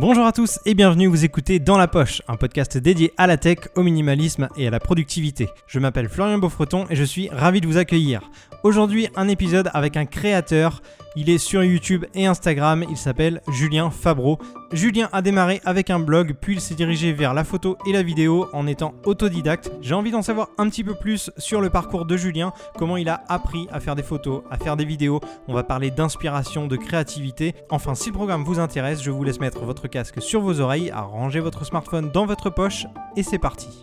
[0.00, 3.36] Bonjour à tous et bienvenue, vous écoutez Dans la Poche, un podcast dédié à la
[3.36, 5.48] tech, au minimalisme et à la productivité.
[5.66, 8.20] Je m'appelle Florian Beaufreton et je suis ravi de vous accueillir.
[8.62, 10.82] Aujourd'hui, un épisode avec un créateur.
[11.16, 12.84] Il est sur YouTube et Instagram.
[12.88, 14.38] Il s'appelle Julien Fabreau.
[14.72, 18.02] Julien a démarré avec un blog, puis il s'est dirigé vers la photo et la
[18.02, 19.72] vidéo en étant autodidacte.
[19.80, 23.08] J'ai envie d'en savoir un petit peu plus sur le parcours de Julien, comment il
[23.08, 25.20] a appris à faire des photos, à faire des vidéos.
[25.48, 27.54] On va parler d'inspiration, de créativité.
[27.70, 30.90] Enfin, si le programme vous intéresse, je vous laisse mettre votre casque sur vos oreilles,
[30.90, 32.84] à ranger votre smartphone dans votre poche
[33.16, 33.82] et c'est parti.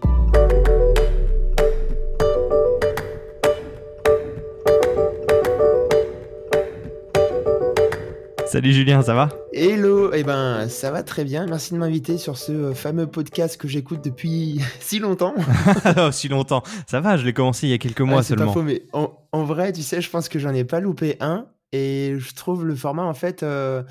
[8.45, 11.47] Salut Julien, ça va Hello, eh ben ça va très bien.
[11.47, 15.33] Merci de m'inviter sur ce euh, fameux podcast que j'écoute depuis si longtemps.
[15.97, 17.17] oh, si longtemps, ça va.
[17.17, 18.47] Je l'ai commencé il y a quelques mois seulement.
[18.47, 21.47] Pas faux, mais en, vrai, tu sais, je pense que j'en ai pas loupé un
[21.71, 23.81] et je trouve le format en fait euh,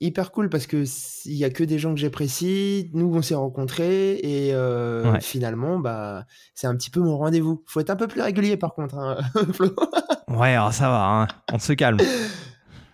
[0.00, 0.84] hyper cool parce que
[1.24, 2.90] il y a que des gens que j'apprécie.
[2.92, 6.24] Nous, on s'est rencontrés et euh, finalement, bah
[6.54, 7.62] c'est un petit peu mon rendez-vous.
[7.66, 9.18] Faut être un peu plus régulier par contre, hein,
[9.52, 9.70] Flo.
[10.28, 11.06] ouais, alors ça va.
[11.06, 11.28] Hein.
[11.52, 11.98] On se calme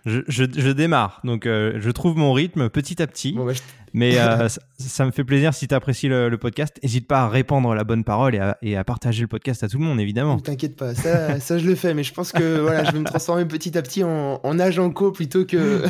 [0.05, 3.33] je, démarre, donc euh, je trouve mon rythme petit à petit.
[3.33, 3.53] Bah,
[3.93, 6.77] mais euh, ça, me fait plaisir si tu apprécies le, podcast.
[6.83, 9.85] N'hésite pas à répandre la bonne parole et à, partager le podcast à tout le
[9.85, 10.39] monde, évidemment.
[10.39, 13.05] T'inquiète pas, ça, ça, je le fais, mais je pense que voilà, je vais me
[13.05, 15.83] transformer petit à petit en, en agent co plutôt que,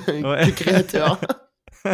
[0.51, 1.19] créateur.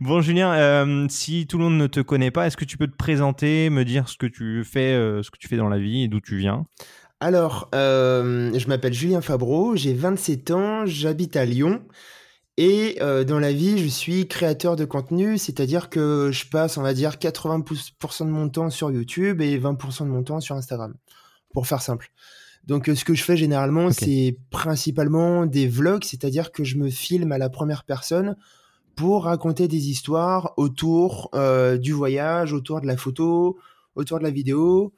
[0.00, 2.86] bon Julien, euh, si tout le monde ne te connaît pas, est-ce que tu peux
[2.86, 6.04] te présenter, me dire ce que tu fais, ce que tu fais dans la vie
[6.04, 6.64] et d'où tu viens?
[7.22, 11.80] Alors, euh, je m'appelle Julien Fabreau, j'ai 27 ans, j'habite à Lyon.
[12.56, 16.82] Et euh, dans la vie, je suis créateur de contenu, c'est-à-dire que je passe, on
[16.82, 20.94] va dire, 80% de mon temps sur YouTube et 20% de mon temps sur Instagram,
[21.54, 22.10] pour faire simple.
[22.66, 26.90] Donc, euh, ce que je fais généralement, c'est principalement des vlogs, c'est-à-dire que je me
[26.90, 28.36] filme à la première personne
[28.96, 31.30] pour raconter des histoires autour
[31.80, 33.58] du voyage, autour de la photo,
[33.94, 34.92] autour de la vidéo,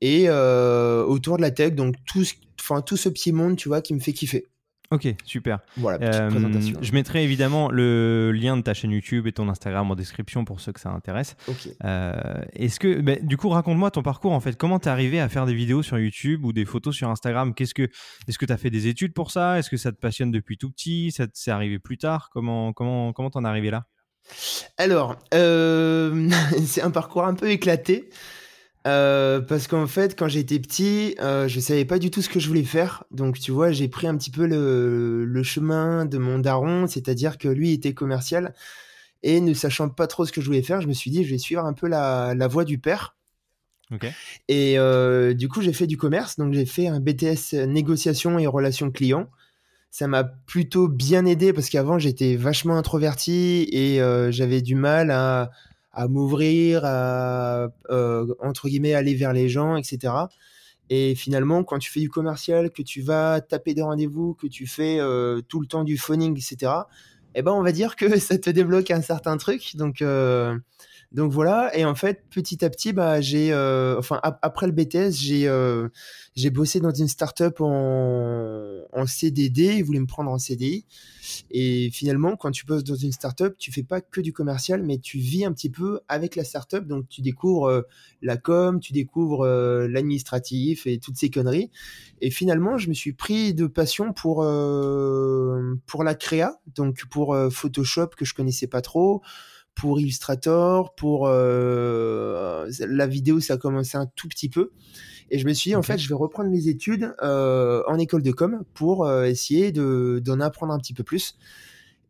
[0.00, 1.74] et euh, autour de la tech.
[1.74, 2.24] Donc tout,
[2.60, 4.46] enfin tout ce petit monde, tu vois, qui me fait kiffer.
[4.92, 5.58] Ok, super.
[5.76, 6.78] Voilà, petite euh, présentation.
[6.80, 10.60] Je mettrai évidemment le lien de ta chaîne YouTube et ton Instagram en description pour
[10.60, 11.34] ceux que ça intéresse.
[11.48, 11.68] Ok.
[11.84, 14.56] Euh, est-ce que, bah, du coup, raconte-moi ton parcours en fait.
[14.56, 17.52] Comment t'es arrivé à faire des vidéos sur YouTube ou des photos sur Instagram?
[17.54, 17.88] Qu'est-ce que,
[18.28, 19.58] est-ce que t'as fait des études pour ça?
[19.58, 21.10] Est-ce que ça te passionne depuis tout petit?
[21.10, 22.30] Ça t'est arrivé plus tard?
[22.32, 23.86] Comment, comment, comment t'en es arrivé là?
[24.76, 28.08] Alors, c'est un parcours un peu éclaté.
[28.86, 32.38] Euh, parce qu'en fait, quand j'étais petit, euh, je savais pas du tout ce que
[32.38, 33.04] je voulais faire.
[33.10, 37.48] Donc, tu vois, j'ai pris un petit peu le, chemin de mon daron, c'est-à-dire que
[37.48, 38.54] lui était commercial.
[39.22, 41.30] Et ne sachant pas trop ce que je voulais faire, je me suis dit, je
[41.30, 43.16] vais suivre un peu la, voie du père.
[44.48, 46.36] Et euh, du coup, j'ai fait du commerce.
[46.36, 49.28] Donc, j'ai fait un BTS négociation et relations clients.
[49.90, 53.98] Ça m'a plutôt bien aidé parce qu'avant, j'étais vachement introverti et
[54.30, 55.50] j'avais du mal à
[55.96, 60.12] à m'ouvrir, à euh, entre guillemets aller vers les gens, etc.
[60.90, 64.66] Et finalement, quand tu fais du commercial, que tu vas taper des rendez-vous, que tu
[64.66, 66.72] fais euh, tout le temps du phoning, etc.
[67.34, 69.74] Eh ben, on va dire que ça te débloque un certain truc.
[69.74, 70.56] Donc, euh,
[71.12, 75.12] donc voilà, et en fait, petit à petit, bah, j'ai, euh, enfin, après le BTS,
[75.12, 75.88] j'ai, euh,
[76.34, 79.76] j'ai bossé dans une startup en, CDD.
[79.76, 80.84] Ils voulaient me prendre en CDI.
[81.50, 84.98] Et finalement, quand tu bosses dans une startup, tu fais pas que du commercial, mais
[84.98, 86.86] tu vis un petit peu avec la startup.
[86.86, 87.82] Donc, tu découvres euh,
[88.20, 91.70] la com, tu découvres l'administratif et toutes ces conneries.
[92.20, 94.36] Et finalement, je me suis pris de passion pour
[95.86, 99.22] pour la créa, donc pour Photoshop que je connaissais pas trop
[99.76, 104.72] pour Illustrator, pour euh, la vidéo, ça a commencé un tout petit peu.
[105.30, 108.22] Et je me suis dit, en fait, je vais reprendre mes études euh, en école
[108.22, 111.36] de com pour euh, essayer d'en apprendre un petit peu plus.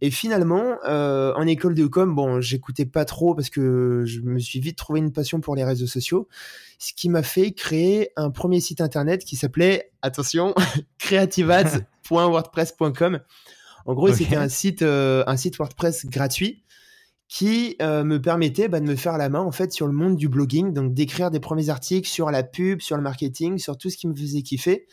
[0.02, 4.60] Et finalement, en école de com, bon, j'écoutais pas trop parce que je me suis
[4.60, 6.28] vite trouvé une passion pour les réseaux sociaux,
[6.78, 10.54] ce qui m'a fait créer un premier site internet qui s'appelait, attention,
[10.98, 13.20] creativeads.wordpress.com.
[13.86, 16.62] En gros, c'était un site, un site WordPress gratuit
[17.28, 20.16] qui euh, me permettait bah, de me faire la main en fait sur le monde
[20.16, 23.90] du blogging, donc d'écrire des premiers articles sur la pub, sur le marketing, sur tout
[23.90, 24.86] ce qui me faisait kiffer.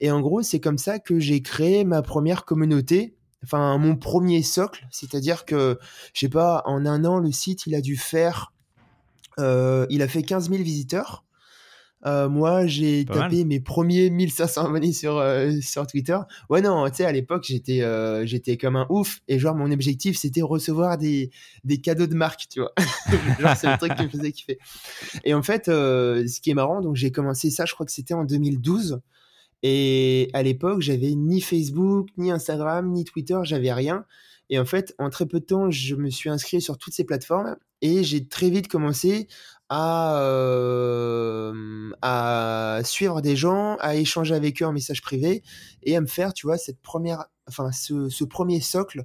[0.00, 4.42] Et en gros, c'est comme ça que j'ai créé ma première communauté, enfin mon premier
[4.42, 5.78] socle, c'est-à-dire que,
[6.14, 8.52] je sais pas, en un an, le site, il a dû faire,
[9.38, 11.24] euh, il a fait 15 000 visiteurs.
[12.06, 16.18] Euh, moi, j'ai tapé mes premiers 1500 abonnés sur, euh, sur Twitter.
[16.48, 19.20] Ouais, non, tu sais, à l'époque, j'étais euh, j'étais comme un ouf.
[19.26, 21.30] Et genre, mon objectif, c'était recevoir des,
[21.64, 22.72] des cadeaux de marque, tu vois.
[23.40, 24.58] genre, c'est le truc qui me faisait kiffer.
[25.24, 28.14] Et en fait, ce qui est marrant, donc j'ai commencé ça, je crois que c'était
[28.14, 29.00] en 2012.
[29.64, 34.04] Et à l'époque, j'avais ni Facebook, ni Instagram, ni Twitter, j'avais rien.
[34.50, 37.04] Et en fait, en très peu de temps, je me suis inscrit sur toutes ces
[37.04, 39.28] plateformes et j'ai très vite commencé
[39.68, 45.42] à, euh, à suivre des gens, à échanger avec eux en message privé
[45.82, 49.04] et à me faire, tu vois, cette première, enfin, ce, ce premier socle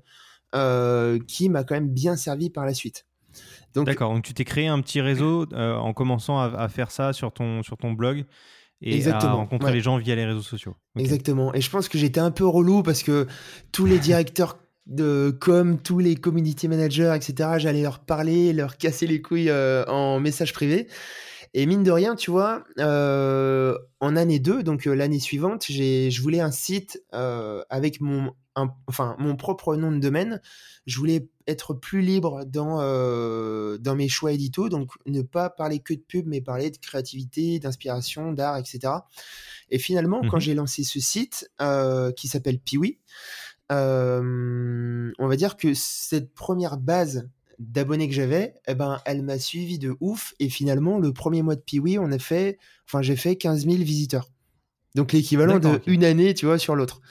[0.56, 3.06] euh, qui m'a quand même bien servi par la suite.
[3.76, 7.32] D'accord, donc tu t'es créé un petit réseau euh, en commençant à, faire ça sur
[7.32, 8.26] ton, sur ton blog
[8.82, 10.76] et Exactement, à rencontrer les gens via les réseaux sociaux.
[10.96, 11.54] Exactement.
[11.56, 13.28] Et je pense que j'étais un peu relou parce que
[13.72, 19.08] tous les directeurs de com, tous les community managers, etc., j'allais leur parler, leur casser
[19.08, 20.88] les couilles euh, en message privé.
[21.54, 26.40] Et mine de rien, tu vois, euh, en année 2, donc l'année suivante, je voulais
[26.40, 28.34] un site avec mon,
[28.88, 30.42] enfin, mon propre nom de domaine.
[30.86, 35.80] Je voulais être plus libre dans, euh, dans mes choix édito, donc ne pas parler
[35.80, 38.94] que de pub, mais parler de créativité, d'inspiration, d'art, etc.
[39.70, 45.36] Et finalement, quand mmh j'ai lancé ce site euh, qui s'appelle Piwi, euh, on va
[45.36, 47.30] dire que cette première base
[47.60, 50.34] d'abonnés que j'avais, eh ben, elle m'a suivi de ouf.
[50.40, 52.58] Et finalement, le premier mois de Piwi, on a fait,
[52.88, 54.30] enfin, j'ai fait 15 000 visiteurs.
[54.96, 57.02] Donc l'équivalent d'une année, tu vois, sur l'autre.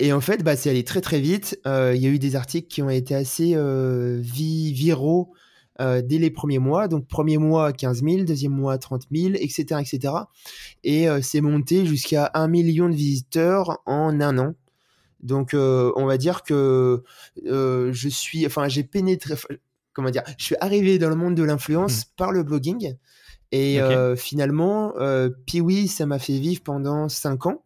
[0.00, 1.60] Et en fait, bah, c'est allé très très vite.
[1.66, 5.32] Euh, il y a eu des articles qui ont été assez euh, viraux
[5.80, 6.88] euh, dès les premiers mois.
[6.88, 9.80] Donc, premier mois, 15 000, deuxième mois, 30 000, etc.
[9.80, 10.14] etc.
[10.82, 14.54] Et c'est monté jusqu'à 1 million de visiteurs en un an.
[15.24, 17.02] Donc, on va dire que
[17.44, 19.34] je suis, enfin, j'ai pénétré,
[19.92, 22.08] comment dire, je suis arrivé dans le monde de l'influence mmh.
[22.16, 22.94] par le blogging.
[23.52, 23.80] Et
[24.16, 24.94] finalement,
[25.46, 27.64] Piwi, ça m'a fait vivre pendant 5 ans.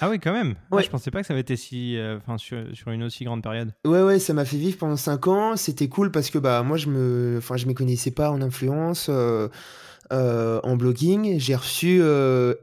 [0.00, 0.54] Ah oui, quand même.
[0.70, 0.82] Ouais.
[0.82, 2.58] je pensais pas que ça avait été si, euh, enfin, sur,
[2.88, 3.74] une aussi grande période.
[3.84, 5.56] Ouais, ouais, ça m'a fait vivre pendant 5 ans.
[5.56, 9.10] C'était cool parce que bah moi je me, enfin, je me connaissais pas en influence.
[10.12, 12.00] Euh, euh, en blogging, j'ai reçu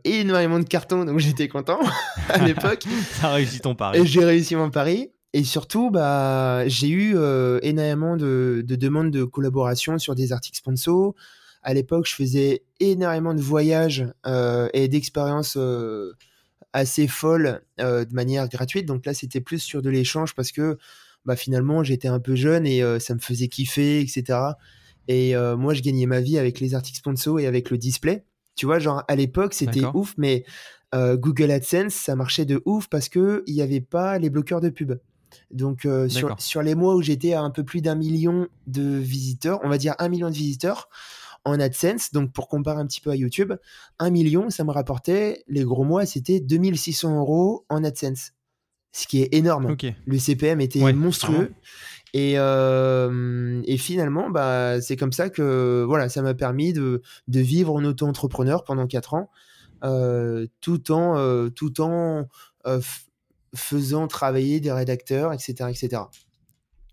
[0.03, 1.79] énormément de cartons, donc j'étais content
[2.29, 2.83] à l'époque.
[3.21, 4.05] T'as réussi ton pari.
[4.05, 5.11] J'ai réussi mon pari.
[5.33, 7.17] Et surtout, bah, j'ai eu
[7.61, 11.13] énormément de, de, demandes de collaboration sur des articles sponsors.
[11.61, 14.07] À l'époque, je faisais énormément de voyages
[14.73, 15.57] et d'expériences
[16.75, 18.85] assez folle euh, de manière gratuite.
[18.85, 20.77] Donc là, c'était plus sur de l'échange parce que
[21.23, 24.39] bah, finalement, j'étais un peu jeune et euh, ça me faisait kiffer, etc.
[25.07, 28.25] Et euh, moi, je gagnais ma vie avec les articles sponsors et avec le display.
[28.55, 30.45] Tu vois, genre à l'époque, c'était ouf, mais
[30.93, 34.93] Google AdSense, ça marchait de ouf parce qu'il n'y avait pas les bloqueurs de pub.
[35.51, 39.59] Donc sur, sur, les mois où j'étais à un peu plus d'un million de visiteurs,
[39.65, 40.87] on va dire un million de visiteurs,
[41.45, 42.11] en AdSense.
[42.11, 43.53] Donc, pour comparer un petit peu à YouTube,
[43.99, 48.33] 1 million, ça me rapportait, les gros mois, c'était 2600 euros en AdSense.
[48.91, 49.75] Ce qui est énorme.
[50.05, 51.53] Le CPM était monstrueux.
[52.17, 57.39] Et, euh, et, finalement, bah, c'est comme ça que voilà, ça m'a permis de, de,
[57.41, 59.29] vivre en auto-entrepreneur pendant 4 ans,
[59.83, 62.25] euh, tout en, euh, tout en
[63.53, 65.69] faisant travailler des rédacteurs, etc.
[65.69, 66.03] etc.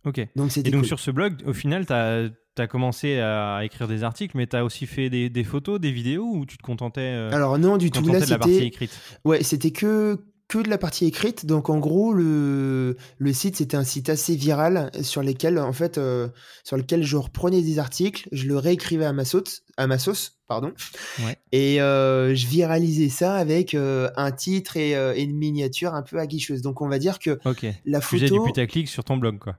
[0.05, 0.27] Ok.
[0.35, 4.37] Donc, et donc sur ce blog, au final, tu as, commencé à écrire des articles,
[4.37, 7.61] mais tu as aussi fait des, photos, des vidéos ou tu te contentais euh, Alors
[7.61, 8.05] non, du tout.
[8.09, 8.99] Là, c'était la partie écrite?
[9.25, 10.19] Ouais, c'était que
[10.53, 11.47] que de la partie écrite.
[11.47, 15.99] Donc en gros, le, le site c'était un site assez viral sur lequel en fait
[15.99, 16.29] euh,
[16.63, 20.39] sur lequel je reprenais des articles, je le réécrivais à ma sauce, à ma sauce,
[20.47, 20.73] pardon.
[21.53, 26.61] Et euh, je viralisais ça avec un titre et, une miniature un peu aguicheuse.
[26.61, 27.39] Donc on va dire que
[27.87, 28.27] la photo.
[28.27, 29.59] J'ai du putaclic sur ton blog quoi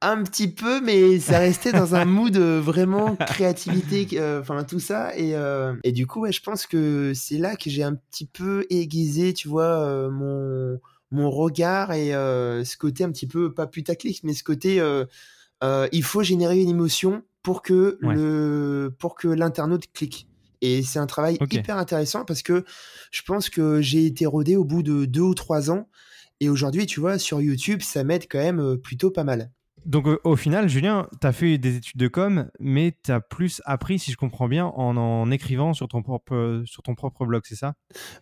[0.00, 5.16] un petit peu, mais ça restait dans un mood vraiment créativité, euh, enfin tout ça.
[5.16, 8.26] Et, euh, et du coup, ouais, je pense que c'est là que j'ai un petit
[8.26, 10.78] peu aiguisé, tu vois, euh, mon,
[11.10, 14.82] mon regard et ce côté un petit peu, pas putaclic, mais ce côté,
[15.92, 20.28] il faut générer une émotion pour que le pour que l'internaute clique.
[20.60, 22.64] Et c'est un travail hyper intéressant parce que
[23.12, 25.88] je pense que j'ai été rodé au bout de deux ou trois ans.
[26.40, 29.50] Et aujourd'hui, tu vois, sur YouTube, ça m'aide quand même plutôt pas mal.
[29.86, 33.62] Donc au final, Julien, tu as fait des études de com, mais tu as plus
[33.64, 37.42] appris, si je comprends bien, en, en écrivant sur ton propre, sur ton propre blog,
[37.44, 37.74] c'est ça?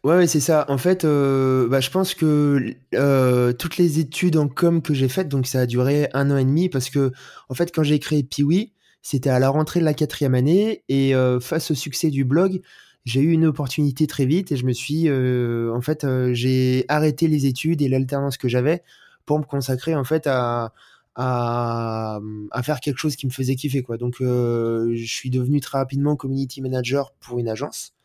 [0.04, 0.64] Ouais, c'est ça.
[0.68, 5.08] En fait, euh, bah, je pense que euh, toutes les études en com que j'ai
[5.08, 7.10] faites, donc ça a duré un an et demi, parce que
[7.48, 8.72] en fait, quand j'ai créé Piwi,
[9.02, 12.60] c'était à la rentrée de la quatrième année, et euh, face au succès du blog,
[13.04, 17.46] j'ai eu une opportunité très vite, et je me suis, en fait, j'ai arrêté les
[17.46, 18.82] études et l'alternance que j'avais
[19.26, 20.72] pour me consacrer en fait à
[21.16, 22.20] à,
[22.50, 23.96] à, faire quelque chose qui me faisait kiffer quoi.
[23.96, 27.96] Donc euh, je suis devenu très rapidement community manager pour une agence.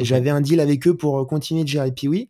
[0.00, 2.28] Et j'avais un deal avec eux pour continuer de gérer Piwi.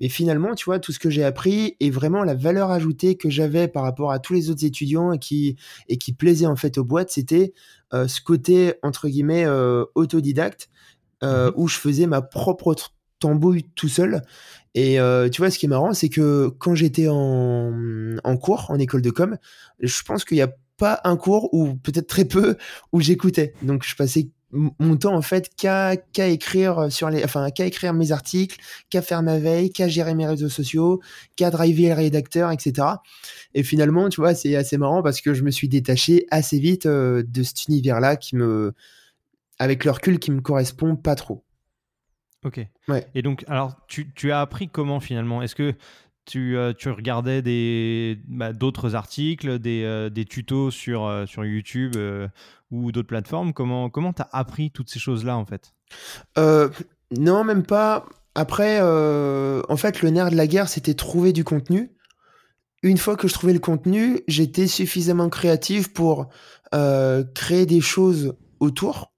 [0.00, 3.30] Mais finalement, tu vois, tout ce que j'ai appris et vraiment la valeur ajoutée que
[3.30, 5.56] j'avais par rapport à tous les autres étudiants et qui,
[5.88, 7.54] et qui plaisait en fait aux boîtes, c'était
[7.94, 10.68] euh, ce côté, entre guillemets, euh, autodidacte,
[11.22, 11.54] euh, mhm.
[11.56, 12.74] où je faisais ma propre
[13.18, 14.22] t'embrouille tout seul.
[14.76, 18.78] Et euh, tu vois, ce qui est marrant, c'est que quand j'étais en, cours, en
[18.78, 19.38] école de com,
[19.80, 22.56] je pense qu'il n'y a pas un cours, ou peut-être très peu,
[22.92, 23.54] où j'écoutais.
[23.62, 28.12] Donc je passais mon temps en fait qu'à écrire sur les enfin qu'à écrire mes
[28.12, 28.56] articles
[28.90, 31.00] qu'à faire ma veille qu'à gérer mes réseaux sociaux
[31.34, 32.86] qu'à driver le rédacteur etc
[33.54, 36.86] et finalement tu vois c'est assez marrant parce que je me suis détaché assez vite
[36.86, 38.72] euh, de cet univers là qui me
[39.58, 41.45] avec le recul qui me correspond pas trop
[42.46, 42.60] ok.
[42.88, 43.06] Ouais.
[43.14, 45.42] Et donc alors tu, tu as appris comment finalement?
[45.42, 45.74] Est-ce que
[46.24, 51.94] tu, euh, tu, regardais des, bah, d'autres articles, des, euh, des, tutos sur, sur YouTube
[52.70, 53.52] ou d'autres plateformes?
[53.52, 55.72] Comment comment t'as appris toutes ces choses-là en fait?
[56.38, 56.68] Euh,
[57.16, 58.06] Non, même pas.
[58.34, 61.90] Après, euh, en fait, le nerf de la guerre, c'était trouver du contenu.
[62.82, 66.28] Une fois que je trouvais le contenu, j'étais suffisamment créatif pour
[66.74, 69.12] euh, créer des choses autour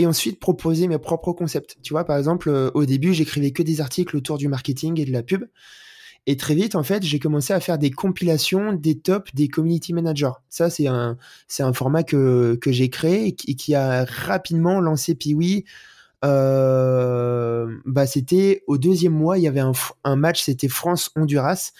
[0.00, 1.76] et ensuite proposer mes propres concepts.
[1.82, 5.12] Tu vois, par exemple, au début, j'écrivais que des articles autour du marketing et de
[5.12, 5.44] la pub.
[6.26, 9.92] Et très vite, en fait, j'ai commencé à faire des compilations des tops des community
[9.92, 10.32] managers.
[10.48, 15.14] Ça, c'est un, c'est un format que, que j'ai créé et qui, a rapidement lancé
[15.14, 15.64] Piwi.
[16.24, 19.72] Euh, bah, c'était au deuxième mois, il y avait un,
[20.04, 21.72] un match, c'était France-Honduras.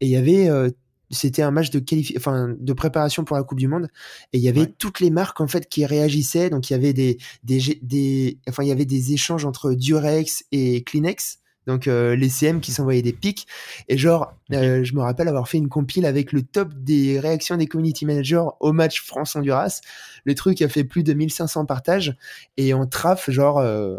[0.00, 0.70] Et il y avait euh,
[1.12, 1.82] c'était un match de
[2.16, 3.88] enfin de préparation pour la Coupe du Monde.
[4.32, 6.50] Et il y avait toutes les marques en fait qui réagissaient.
[6.50, 10.44] Donc il y avait des des, des enfin il y avait des échanges entre Durex
[10.50, 11.38] et Kleenex.
[11.66, 13.46] Donc euh, les CM qui s'envoyaient des pics.
[13.88, 17.56] Et genre euh, je me rappelle avoir fait une compile avec le top des réactions
[17.56, 19.80] des community managers au match France Honduras
[20.24, 22.16] le truc a fait plus de 1500 partages.
[22.56, 23.98] Et en traf genre euh,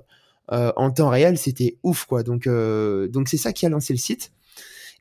[0.50, 2.24] en temps réel c'était ouf quoi.
[2.24, 4.32] Donc donc c'est ça qui a lancé le site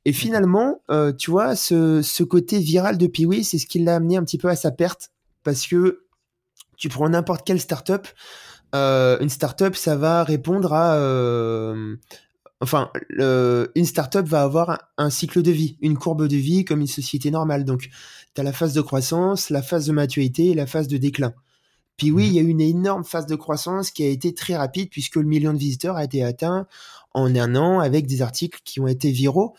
[0.04, 0.82] et finalement
[1.18, 4.38] tu vois ce, ce côté viral de Piwi c'est ce qui l'a amené un petit
[4.38, 5.10] peu à sa perte
[5.44, 6.04] parce que
[6.76, 8.06] tu prends n'importe quelle startup
[8.74, 10.96] une startup, ça va répondre à,
[12.62, 16.86] enfin, une startup va avoir un, cycle de vie, une courbe de vie comme une
[16.86, 17.64] société normale.
[17.64, 17.90] Donc,
[18.34, 21.34] tu as la phase de croissance, la phase de maturité et la phase de déclin.
[21.96, 24.56] Puis oui, il y a eu une énorme phase de croissance qui a été très
[24.56, 26.66] rapide puisque le million de visiteurs a été atteint
[27.12, 29.54] en un an avec des articles qui ont été viraux,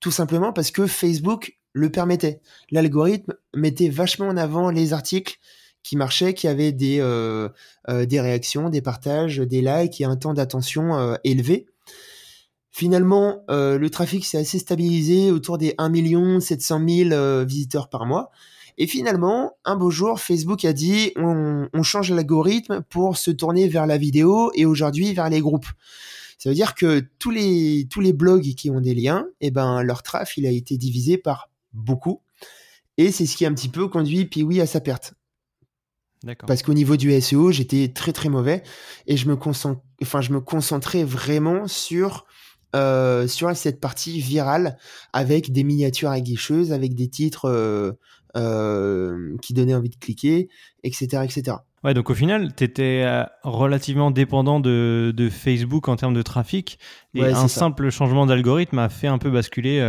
[0.00, 2.40] tout simplement parce que Facebook le permettait.
[2.70, 5.38] L'algorithme mettait vachement en avant les articles
[5.82, 7.48] qui marchaient, qui avaient des, euh,
[7.88, 11.66] euh, des réactions, des partages, des likes et un temps d'attention euh, élevé.
[12.72, 18.30] Finalement, le trafic s'est assez stabilisé autour des 1 700 000 visiteurs par mois.
[18.76, 23.86] Et finalement, un beau jour, Facebook a dit on, change l'algorithme pour se tourner vers
[23.86, 25.68] la vidéo et aujourd'hui vers les groupes.
[26.38, 29.82] Ça veut dire que tous les, tous les blogs qui ont des liens, eh ben,
[29.82, 32.22] leur trafic il a été divisé par beaucoup.
[32.98, 35.14] Et c'est ce qui a un petit peu conduit Piwi à sa perte.
[36.46, 38.62] Parce qu'au niveau du SEO, j'étais très très mauvais
[39.06, 42.26] et je me, enfin, je me concentrais vraiment sur
[42.74, 44.76] euh, sur cette partie virale
[45.12, 47.92] avec des miniatures aguicheuses, avec des titres euh,
[48.36, 50.48] euh, qui donnaient envie de cliquer,
[50.82, 51.22] etc.
[51.24, 51.58] etc.
[51.86, 53.06] Ouais, donc au final, tu étais
[53.42, 56.78] relativement dépendant de, Facebook en termes de trafic
[57.14, 59.80] et un simple changement d'algorithme a fait un peu basculer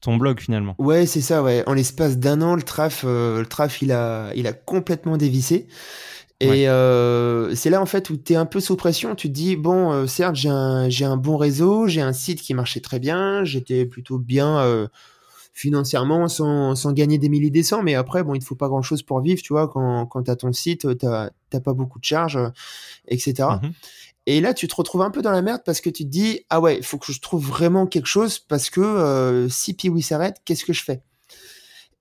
[0.00, 0.74] ton blog finalement.
[0.78, 1.64] Ouais, c'est ça, ouais.
[1.66, 5.66] En l'espace d'un an, le traf, le traf il, a, il a complètement dévissé.
[6.40, 9.14] Et euh, c'est là en fait où tu es un peu sous pression.
[9.14, 12.42] Tu te dis bon, euh, certes j'ai un j'ai un bon réseau, j'ai un site
[12.42, 14.86] qui marchait très bien, j'étais plutôt bien euh,
[15.56, 17.82] financièrement sans, sans gagner des milliers des cents.
[17.82, 19.68] Mais après bon, il te faut pas grand chose pour vivre, tu vois.
[19.68, 22.38] Quand quand t'as ton site, t'as t'as pas beaucoup de charges,
[23.08, 23.48] etc.
[23.62, 23.70] Mmh
[24.26, 26.44] Et là, tu te retrouves un peu dans la merde parce que tu te dis
[26.50, 30.42] ah ouais, il faut que je trouve vraiment quelque chose parce que si Piwi s'arrête,
[30.44, 31.02] qu'est-ce que je fais?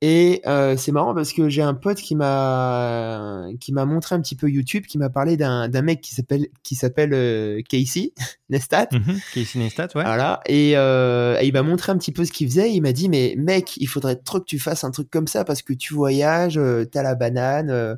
[0.08, 4.22] Et euh, c'est marrant parce que j'ai un pote qui m'a qui m'a montré un
[4.22, 8.14] petit peu YouTube, qui m'a parlé d'un d'un mec qui s'appelle qui s'appelle euh, Casey
[8.52, 8.90] Nestat.
[8.92, 10.04] Mhm, Casey Nestat, ouais.
[10.04, 10.42] Voilà.
[10.46, 12.72] Et, euh, il m'a montré un petit peu ce qu'il faisait.
[12.72, 15.44] Il m'a dit mais mec, il faudrait trop que tu fasses un truc comme ça
[15.44, 17.98] parce que tu voyages, t'as la banane.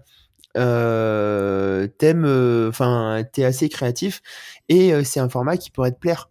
[0.54, 2.26] t'aimes,
[2.70, 4.22] enfin, t'es assez créatif
[4.70, 6.30] et c'est un format qui pourrait te plaire.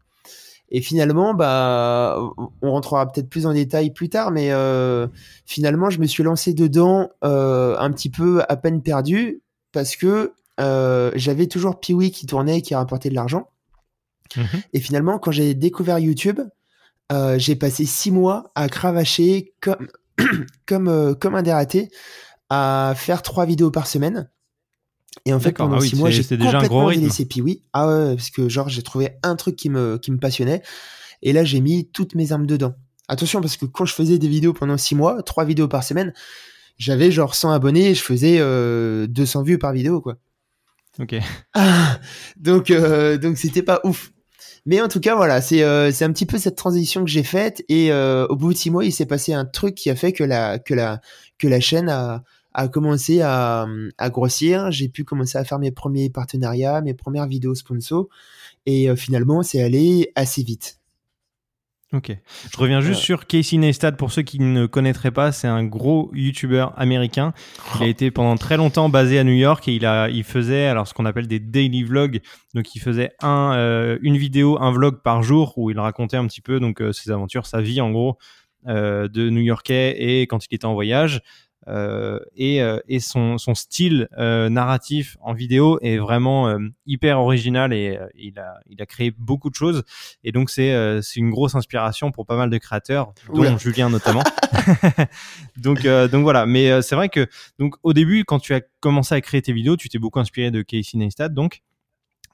[0.77, 2.19] Et finalement, bah,
[2.61, 5.07] on rentrera peut-être plus en détail plus tard, mais euh,
[5.47, 9.41] finalement, je me suis lancé dedans euh, un petit peu à peine perdu
[9.73, 13.49] parce que euh, j'avais toujours Piwi qui tournait et qui rapportait de l'argent.
[14.37, 14.45] Mhm.
[14.75, 16.43] Et finalement, quand j'ai découvert YouTube,
[17.39, 19.89] j'ai passé six mois à cravacher comme,
[20.67, 21.89] comme, comme un dératé
[22.51, 24.29] à faire trois vidéos par semaine.
[25.25, 27.63] Et en fait, pendant ah six mois, j'ai complètement délaissé Piwi.
[27.73, 30.63] Ah ouais, parce que genre, j'ai trouvé un truc qui me, qui me passionnait.
[31.23, 32.75] Et là, j'ai mis toutes mes armes dedans.
[33.09, 36.13] Attention, parce que quand je faisais des vidéos pendant six mois, trois vidéos par semaine,
[36.77, 40.19] j'avais genre 100 abonnés et je faisais 200 euh, vues par vidéo, quoi.
[40.99, 41.15] Ok.
[41.55, 42.01] Ah,
[42.37, 44.13] donc, euh, donc c'était pas ouf.
[44.65, 47.65] Mais en tout cas, voilà, c'est c'est un petit peu cette transition que j'ai faite
[47.69, 50.25] et au bout de six mois, il s'est passé un truc qui a fait que
[50.25, 51.01] la que la
[51.39, 52.25] que la chaîne a
[52.57, 53.67] a commencé à,
[53.99, 54.71] à grossir.
[54.73, 58.09] J'ai pu commencer à faire mes premiers partenariats, mes premières vidéos sponsor
[58.67, 60.81] et finalement, c'est allé assez vite.
[61.93, 62.11] Ok.
[62.53, 65.31] Je reviens juste sur Casey Neistat pour ceux qui ne connaîtraient pas.
[65.31, 67.33] C'est un gros YouTuber américain.
[67.77, 67.89] Il a oh.
[67.89, 70.95] été pendant très longtemps basé à New York et il a, il faisait alors ce
[70.95, 72.21] qu'on appelle des daily vlogs.
[72.55, 76.27] Donc il faisait un, euh, une vidéo, un vlog par jour où il racontait un
[76.27, 78.19] petit peu donc euh, ses aventures, sa vie en gros
[78.67, 81.23] euh, de New Yorkais et quand il était en voyage.
[81.69, 86.57] Euh, et, euh, et son, son, style euh, narratif en vidéo est vraiment
[86.87, 89.83] hyper original et il, a, il a créé beaucoup de choses.
[90.23, 94.23] Et donc c'est c'est une grosse inspiration pour pas mal de créateurs, dont Julien notamment.
[95.57, 96.47] donc donc voilà.
[96.47, 97.27] Mais c'est vrai que
[97.59, 100.51] donc au début quand tu as commencé à créer tes vidéos, tu t'es beaucoup inspiré
[100.51, 101.63] de Casey Neistat donc.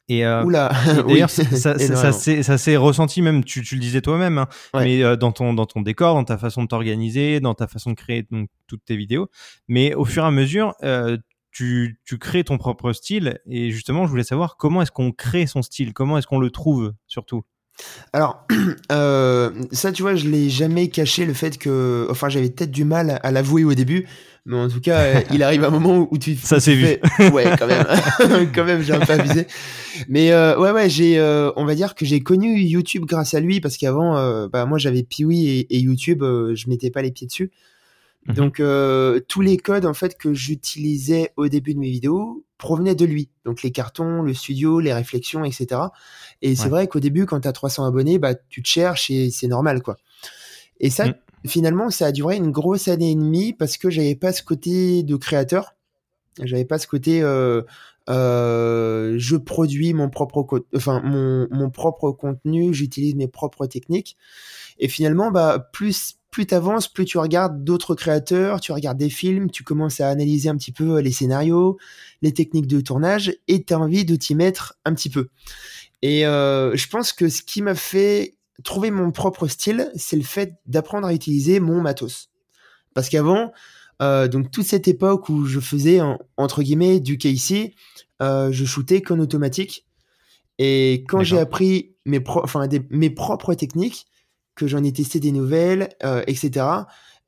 [0.09, 0.44] Et, euh,
[1.09, 5.66] d'ailleurs, ça, s'est ressenti même, tu, le disais toi-même, hein, mais euh, dans, ton, dans
[5.66, 8.97] ton décor, dans ta façon de t'organiser, dans ta façon de créer donc, toutes tes
[8.97, 9.28] vidéos.
[9.68, 11.16] Mais au fur et à mesure, euh,
[11.50, 13.38] tu, tu crées ton propre style.
[13.49, 16.50] Et justement, je voulais savoir comment est-ce qu'on crée son style, comment est-ce qu'on le
[16.50, 17.44] trouve surtout?
[18.12, 18.47] Alors,
[18.92, 22.85] euh, ça, tu vois, je l'ai jamais caché le fait que, enfin, j'avais peut-être du
[22.85, 24.06] mal à l'avouer au début,
[24.44, 26.37] mais en tout cas, euh, il arrive un moment où tu.
[26.37, 26.87] Ça c'est vu.
[27.32, 27.84] Ouais, quand même,
[28.54, 29.46] quand même, j'ai un peu abusé.
[30.08, 31.20] Mais euh, ouais, ouais, j'ai,
[31.56, 35.02] on va dire que j'ai connu YouTube grâce à lui parce qu'avant, bah moi, j'avais
[35.02, 37.50] Piwi et, et YouTube, je mettais pas les pieds dessus.
[38.26, 38.34] Mhm.
[38.34, 38.62] Donc
[39.28, 43.28] tous les codes en fait que j'utilisais au début de mes vidéos, provenait de lui.
[43.44, 45.80] Donc les cartons, le studio, les réflexions, etc.
[46.42, 49.30] Et c'est vrai qu'au début, quand tu as 300 abonnés, bah, tu te cherches et
[49.30, 49.96] c'est normal, quoi.
[50.78, 51.14] Et ça, mm.
[51.49, 55.02] Finalement, ça a duré une grosse année et demie parce que j'avais pas ce côté
[55.02, 55.75] de créateur.
[56.42, 57.62] J'avais pas ce côté, euh,
[58.08, 64.16] euh, je produis mon propre, enfin, mon, mon propre contenu, j'utilise mes propres techniques.
[64.78, 69.10] Et finalement, bah, plus plus tu avances, plus tu regardes d'autres créateurs, tu regardes des
[69.10, 71.76] films, tu commences à analyser un petit peu les scénarios,
[72.23, 75.28] les techniques de tournage, et tu as envie de t'y mettre un petit peu.
[76.00, 78.34] Et euh, je pense que ce qui m'a fait
[78.65, 82.30] trouver mon propre style, c'est le fait d'apprendre à utiliser mon matos.
[82.95, 83.52] Parce qu'avant,
[84.00, 86.00] euh, donc toute cette époque où je faisais
[86.36, 87.75] entre guillemets du KC,
[88.21, 89.86] euh, je shootais qu'en automatique.
[90.58, 94.06] Et quand j'ai appris mes, enfin, mes propres techniques,
[94.54, 96.67] que j'en ai testé des nouvelles, euh, etc.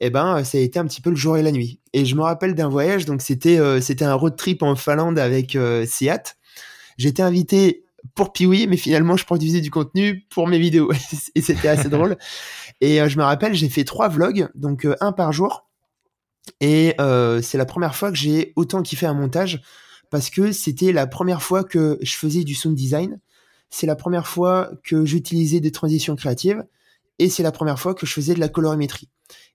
[0.00, 1.80] Et eh ben, ça a été un petit peu le jour et la nuit.
[1.92, 5.18] Et je me rappelle d'un voyage, donc c'était euh, c'était un road trip en Finlande
[5.18, 6.36] avec euh, Seat.
[6.98, 7.83] J'étais invité
[8.14, 10.90] pour Piwi, mais finalement je produisais du contenu pour mes vidéos
[11.34, 12.16] et c'était assez drôle.
[12.80, 15.68] Et je me rappelle, j'ai fait trois vlogs, donc un par jour.
[16.60, 16.94] Et
[17.42, 19.62] c'est la première fois que j'ai autant kiffé un montage
[20.10, 23.18] parce que c'était la première fois que je faisais du sound design.
[23.70, 26.64] C'est la première fois que j'utilisais des transitions créatives
[27.18, 29.08] et c'est la première fois que je faisais de la colorimétrie.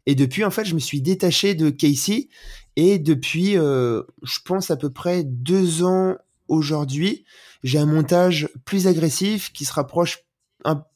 [0.05, 2.29] Et depuis, en fait, je me suis détaché de Casey
[2.75, 6.15] et depuis, euh, je pense à peu près deux ans
[6.47, 7.25] aujourd'hui,
[7.63, 10.19] j'ai un montage plus agressif qui se rapproche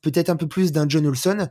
[0.02, 1.48] peut-être un peu plus d'un John Olson.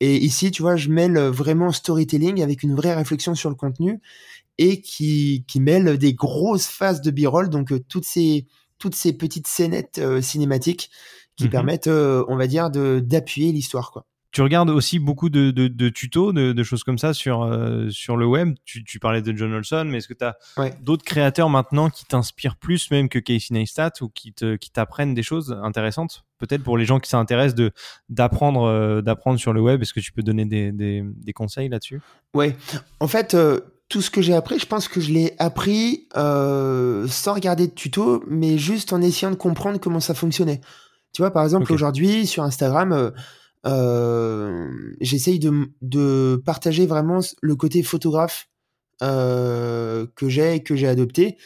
[0.00, 4.00] Et ici, tu vois, je mêle vraiment storytelling avec une vraie réflexion sur le contenu
[4.58, 8.46] et qui, qui mêle des grosses phases de b-roll, donc euh, toutes ces
[8.78, 10.90] toutes ces petites scénettes euh, cinématiques
[11.36, 11.50] qui mhm.
[11.50, 14.06] permettent, on va dire, d'appuyer l'histoire, quoi.
[14.36, 18.26] Tu regardes aussi beaucoup de, de, tutos, de, choses comme ça sur, euh, sur le
[18.26, 18.54] web.
[18.66, 20.36] Tu, tu, parlais de John Olson, mais est-ce que tu as
[20.82, 25.22] d'autres créateurs maintenant qui t'inspirent plus même que Casey Neistat ou qui t'apprennent qui des
[25.22, 27.72] choses intéressantes Peut-être pour les gens qui s'intéressent de,
[28.10, 31.70] d'apprendre, euh, d'apprendre sur le web, est-ce que tu peux donner des, des, des conseils
[31.70, 32.02] là-dessus?
[32.34, 32.54] Ouais,
[33.00, 37.32] en fait, euh, tout ce que j'ai appris, je pense que je l'ai appris sans
[37.32, 40.60] regarder de tutos, mais juste en essayant de comprendre comment ça fonctionnait.
[41.14, 43.14] Tu vois, par exemple, aujourd'hui, sur Instagram
[45.00, 48.48] j'essaye de, de, partager vraiment le côté photographe
[49.02, 51.36] euh, que j'ai que j'ai adopté.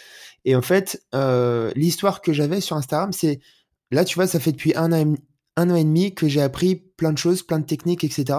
[0.44, 3.40] Et en fait, euh, l'histoire que j'avais sur Instagram, c'est
[3.90, 5.14] là, tu vois, ça fait depuis un an,
[5.56, 8.38] un an et demi que j'ai appris plein de choses, plein de techniques, etc.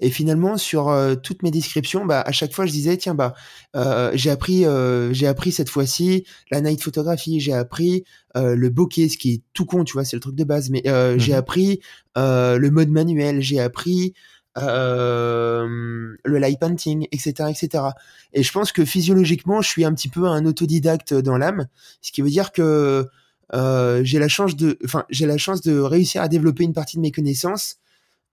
[0.00, 3.34] Et finalement, sur euh, toutes mes descriptions, bah, à chaque fois, je disais, tiens, bah,
[3.76, 9.08] euh, j'ai appris, euh, j'ai appris cette fois-ci la night photographie, j'ai appris le bokeh,
[9.08, 10.80] ce qui est tout con, tu vois, c'est le truc de base, mais
[11.18, 11.38] j'ai mhm.
[11.38, 11.80] appris
[12.14, 14.14] le mode manuel, j'ai appris
[14.54, 17.84] le light painting, etc., etc.
[18.32, 21.66] Et je pense que physiologiquement, je suis un petit peu un autodidacte dans l'âme,
[22.00, 23.08] ce qui veut dire que
[23.54, 26.96] euh, j'ai la chance de, enfin, j'ai la chance de réussir à développer une partie
[26.96, 27.76] de mes connaissances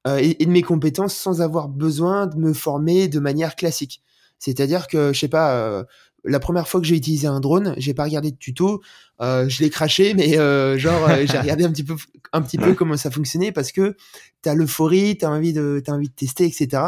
[0.08, 4.02] euh, et, de mes compétences sans avoir besoin de me former de manière classique.
[4.40, 5.84] C'est-à-dire que, je sais pas, euh,
[6.26, 8.82] la première fois que j'ai utilisé un drone, j'ai pas regardé de tuto,
[9.22, 11.96] euh, je l'ai craché, mais euh, genre euh, j'ai regardé un petit peu,
[12.34, 13.96] un petit peu comment ça fonctionnait parce que
[14.42, 16.84] t'as l'euphorie, t'as envie de, t'as envie de tester, etc.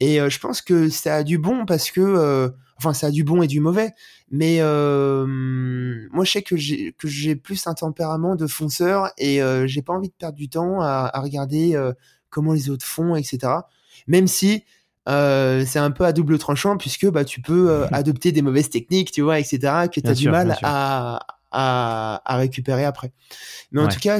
[0.00, 3.42] Et je pense que ça a du bon parce que, enfin, ça a du bon
[3.42, 3.90] et du mauvais.
[4.30, 9.82] Mais moi, je sais que j'ai que j'ai plus un tempérament de fonceur et j'ai
[9.82, 11.76] pas envie de perdre du temps à, à regarder
[12.30, 13.52] comment les autres font, etc.
[14.06, 14.64] Même si
[15.08, 18.70] euh, c'est un peu à double tranchant puisque bah, tu peux euh, adopter des mauvaises
[18.70, 19.58] techniques, tu vois, etc.,
[19.92, 23.12] que tu as du mal à, à, à, récupérer après.
[23.72, 24.18] Mais en tout cas,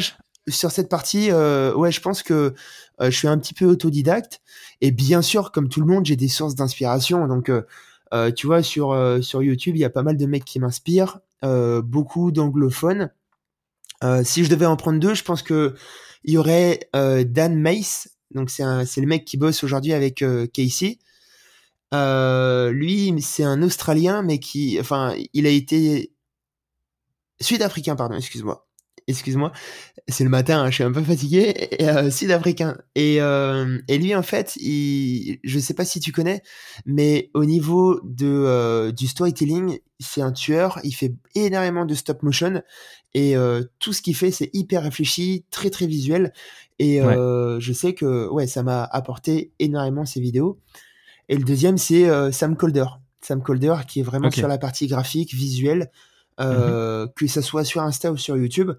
[0.49, 2.55] sur cette partie, euh, ouais, je pense que
[3.01, 4.40] je suis un petit peu autodidacte.
[4.81, 7.27] Et bien sûr, comme tout le monde, j'ai des sources d'inspiration.
[7.27, 7.51] Donc,
[8.35, 12.33] tu vois, sur, sur YouTube, il y a pas mal de mecs qui m'inspirent, beaucoup
[12.33, 13.11] d'anglophones.
[14.25, 15.75] si je devais en prendre deux, je pense que
[16.24, 18.64] il y aurait Dan Mace, donc c'est
[19.00, 20.98] le mec qui bosse aujourd'hui avec euh, Casey.
[21.94, 26.12] Euh, lui, c'est un Australien, mais qui, enfin, il a été
[27.40, 28.66] sud-africain, pardon, excuse-moi.
[29.07, 29.52] Excuse-moi,
[30.07, 31.70] c'est le matin, hein, je suis un peu fatigué.
[31.81, 32.76] Euh, sud-africain.
[32.94, 36.42] Et, et lui, en fait, je sais pas si tu connais,
[36.85, 40.78] mais au niveau de du storytelling, c'est un tueur.
[40.85, 42.62] Il fait énormément de stop motion
[43.14, 43.35] et
[43.79, 46.33] tout ce qu'il fait, c'est hyper réfléchi, très très visuel.
[46.79, 50.59] Et euh, je sais que ouais, ça m'a apporté énormément ces vidéos.
[51.29, 52.87] Et le deuxième, c'est euh, Sam Colder.
[53.21, 55.90] Sam Colder qui est vraiment sur la partie graphique, visuelle,
[56.40, 57.12] euh, mhm.
[57.14, 58.71] que ça soit sur Insta ou sur YouTube.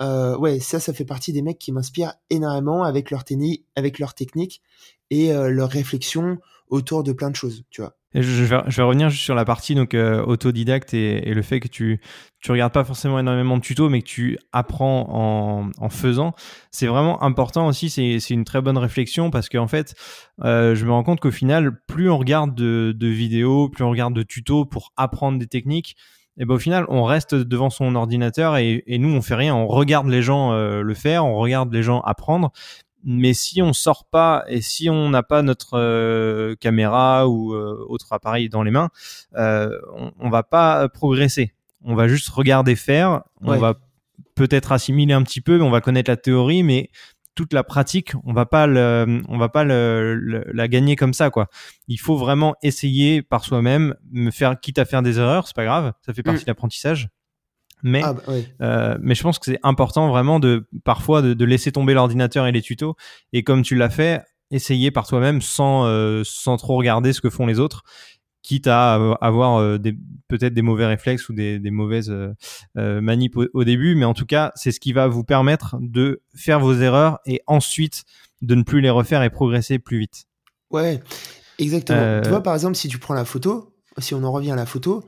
[0.00, 3.24] ouais, ça, ça fait partie des mecs qui m'inspirent énormément avec leur,
[3.74, 4.62] avec leur technique
[5.10, 7.97] et leur réflexion autour de plein de choses, tu vois.
[8.14, 12.00] Je, vais, revenir juste sur la partie donc autodidacte et, le fait que tu
[12.40, 16.34] tu regardes pas forcément énormément de tutos, mais que tu apprends en, en faisant.
[16.70, 17.90] C'est vraiment important aussi.
[17.90, 19.94] C'est une très bonne réflexion parce qu'en fait,
[20.44, 24.14] euh, je me rends compte qu'au final, plus on regarde de, vidéos, plus on regarde
[24.14, 25.96] de tutos pour apprendre des techniques,
[26.40, 29.56] et ben au final, on reste devant son ordinateur et, et nous on fait rien.
[29.56, 32.52] On regarde les gens euh, le faire, on regarde les gens apprendre,
[33.04, 37.84] mais si on sort pas et si on n'a pas notre euh, caméra ou euh,
[37.88, 38.90] autre appareil dans les mains,
[39.36, 41.54] euh, on, on, va pas progresser.
[41.84, 43.22] On va juste regarder faire.
[43.40, 43.74] On va
[44.34, 46.90] peut-être assimiler un petit peu, on va connaître la théorie, mais
[47.34, 51.30] toute la pratique, on va pas le, on va pas le, la gagner comme ça
[51.30, 51.48] quoi.
[51.86, 55.64] Il faut vraiment essayer par soi-même, me faire quitte à faire des erreurs, c'est pas
[55.64, 56.44] grave, ça fait partie mm.
[56.44, 57.08] de l'apprentissage.
[57.82, 58.22] Mais, ah, bah,
[58.62, 62.52] euh, mais je pense que c'est important vraiment de parfois de, laisser tomber l'ordinateur et
[62.52, 62.96] les tutos.
[63.32, 67.30] Et comme tu l'as fait, essayer par toi-même sans, euh, sans trop regarder ce que
[67.30, 67.82] font les autres,
[68.42, 69.78] quitte à avoir euh,
[70.28, 73.94] peut-être des mauvais réflexes ou des, des mauvaises euh, manip au, début.
[73.94, 77.42] Mais en tout cas, c'est ce qui va vous permettre de faire vos erreurs et
[77.46, 78.04] ensuite
[78.40, 80.24] de ne plus les refaire et progresser plus vite.
[80.70, 81.00] Ouais,
[81.58, 82.22] exactement.
[82.22, 84.66] Tu vois, par exemple, si tu prends la photo, si on en revient à la
[84.66, 85.04] photo,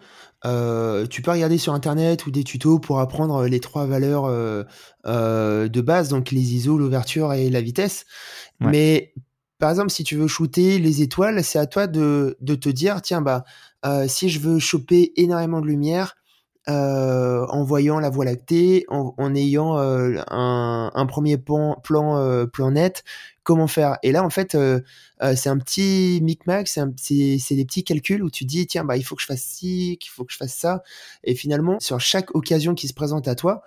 [0.47, 4.65] euh, tu peux regarder sur internet ou des tutos pour apprendre les trois valeurs euh,
[5.07, 8.07] euh, de base, donc les ISO, l'ouverture et la vitesse.
[8.61, 9.15] Mais
[9.59, 13.01] par exemple, si tu veux shooter les étoiles, c'est à toi de, de, te dire
[13.03, 13.45] tiens, bah,
[14.07, 16.17] si je veux choper énormément de lumière,
[16.69, 23.05] en voyant la Voie lactée, en, en ayant un, un, premier plan, plan, plan net,
[23.51, 23.99] comment faire?
[24.05, 24.81] Et là, en fait, euh,
[25.23, 29.03] euh, c'est un petit micmac, c'est des petits calculs où tu dis, tiens, bah, il
[29.03, 30.83] faut que je fasse ci, qu'il faut que je fasse ça.
[31.25, 33.63] Et finalement, sur chaque occasion qui se présente à toi,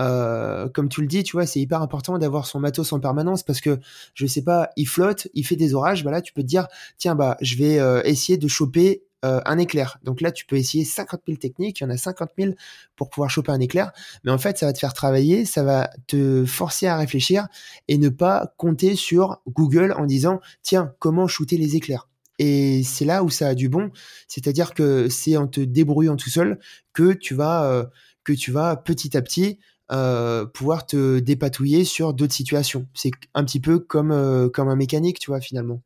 [0.00, 3.44] euh, comme tu le dis, tu vois, c'est hyper important d'avoir son matos en permanence
[3.44, 3.78] parce que
[4.14, 6.68] je sais pas, il flotte, il fait des orages, bah là tu peux te dire,
[6.98, 9.98] tiens bah je vais essayer de choper euh, un éclair.
[10.04, 12.52] Donc là, tu peux essayer 50 000 techniques, il y en a 50 000
[12.94, 13.90] pour pouvoir choper un éclair,
[14.22, 17.48] mais en fait, ça va te faire travailler, ça va te forcer à réfléchir
[17.88, 22.08] et ne pas compter sur Google en disant, tiens, comment shooter les éclairs
[22.40, 23.90] et c'est là où ça a du bon,
[24.28, 26.60] c'est-à-dire que c'est en te débrouillant tout seul
[26.92, 27.84] que tu vas, euh,
[28.22, 29.58] que tu vas petit à petit
[29.90, 32.86] euh, pouvoir te dépatouiller sur d'autres situations.
[32.94, 35.82] C'est un petit peu comme, comme un mécanique, tu vois, finalement.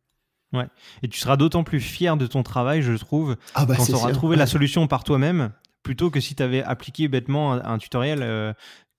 [0.52, 0.66] Ouais.
[1.02, 3.92] Et tu seras d'autant plus fier de ton travail, je trouve, ah bah quand tu
[3.92, 8.20] auras trouvé la solution par toi-même, plutôt que si tu avais appliqué bêtement un, tutoriel
[8.22, 8.52] euh,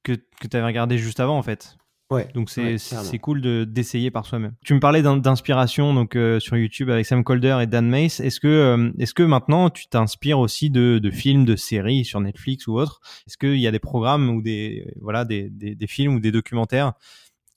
[0.04, 1.78] que, que tu avais regardé juste avant, en fait.
[2.12, 4.54] Ouais, donc c'est c'est cool de d'essayer par soi-même.
[4.64, 8.20] Tu me parlais d'inspiration donc euh, sur YouTube avec Sam Colder et Dan Mace.
[8.20, 12.20] Est-ce que euh, est-ce que maintenant tu t'inspires aussi de, de, films, de séries sur
[12.20, 15.88] Netflix ou autre Est-ce qu'il y a des programmes ou des voilà des, des, des
[15.88, 16.94] films ou des documentaires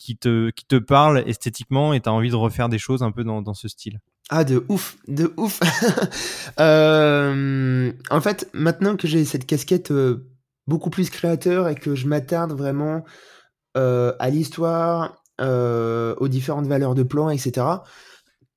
[0.07, 3.11] qui te, qui te parle esthétiquement et tu as envie de refaire des choses un
[3.11, 5.61] peu dans, dans ce style ah, de ouf, de ouf.
[6.61, 10.29] euh, en fait, maintenant que j'ai cette casquette euh,
[10.67, 13.05] beaucoup plus créateur et que je m'attarde vraiment
[13.77, 17.67] euh, à l'histoire, aux différentes valeurs de plan, etc.,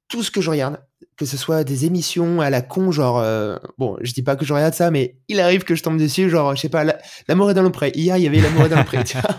[0.08, 0.80] tout ce que je regarde,
[1.20, 4.46] que ce soit des émissions à la con, genre, euh, bon, je dis pas que
[4.46, 6.86] je regarde ça, mais il arrive que je tombe dessus, genre, je sais pas,
[7.28, 7.92] l'amour est dans le pré.
[7.94, 9.36] Hier, il y avait l'amour est dans le pré, tu vois.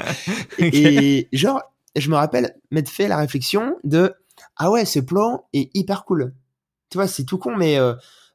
[0.59, 1.62] Et genre,
[1.96, 4.14] je me rappelle m'être fait la réflexion de,
[4.57, 6.35] ah ouais, ce plan est hyper cool.
[6.90, 7.94] Tu vois, c'est tout con, mais euh,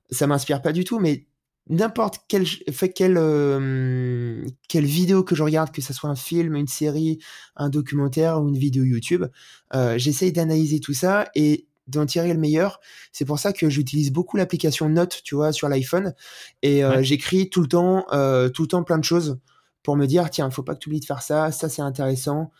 [0.09, 1.25] ça m'inspire pas du tout, mais
[1.69, 6.55] n'importe quelle, fait quelle, euh, quelle vidéo que je regarde, que ce soit un film,
[6.55, 7.19] une série,
[7.55, 9.25] un documentaire ou une vidéo YouTube,
[9.73, 12.79] euh, j'essaye d'analyser tout ça et d'en tirer le meilleur.
[13.11, 16.13] C'est pour ça que j'utilise beaucoup l'application Note, tu vois, sur l'iPhone,
[16.61, 19.39] et euh, j'écris tout le temps, euh, tout le temps plein de choses
[19.83, 22.51] pour me dire, tiens, faut pas que tu oublies de faire ça, ça c'est intéressant,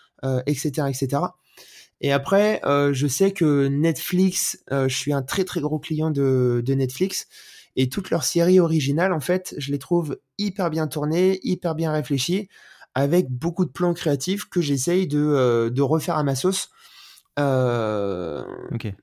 [0.45, 1.21] etc., euh, etc.
[2.01, 6.73] Et après, je sais que Netflix, je suis un très très gros client de, de
[6.73, 7.27] Netflix.
[7.75, 11.91] Et toutes leurs séries originales, en fait, je les trouve hyper bien tournées, hyper bien
[11.91, 12.47] réfléchies,
[12.93, 16.69] avec beaucoup de plans créatifs que j'essaye de, euh, de, refaire à ma sauce.
[17.37, 18.93] Euh, ok.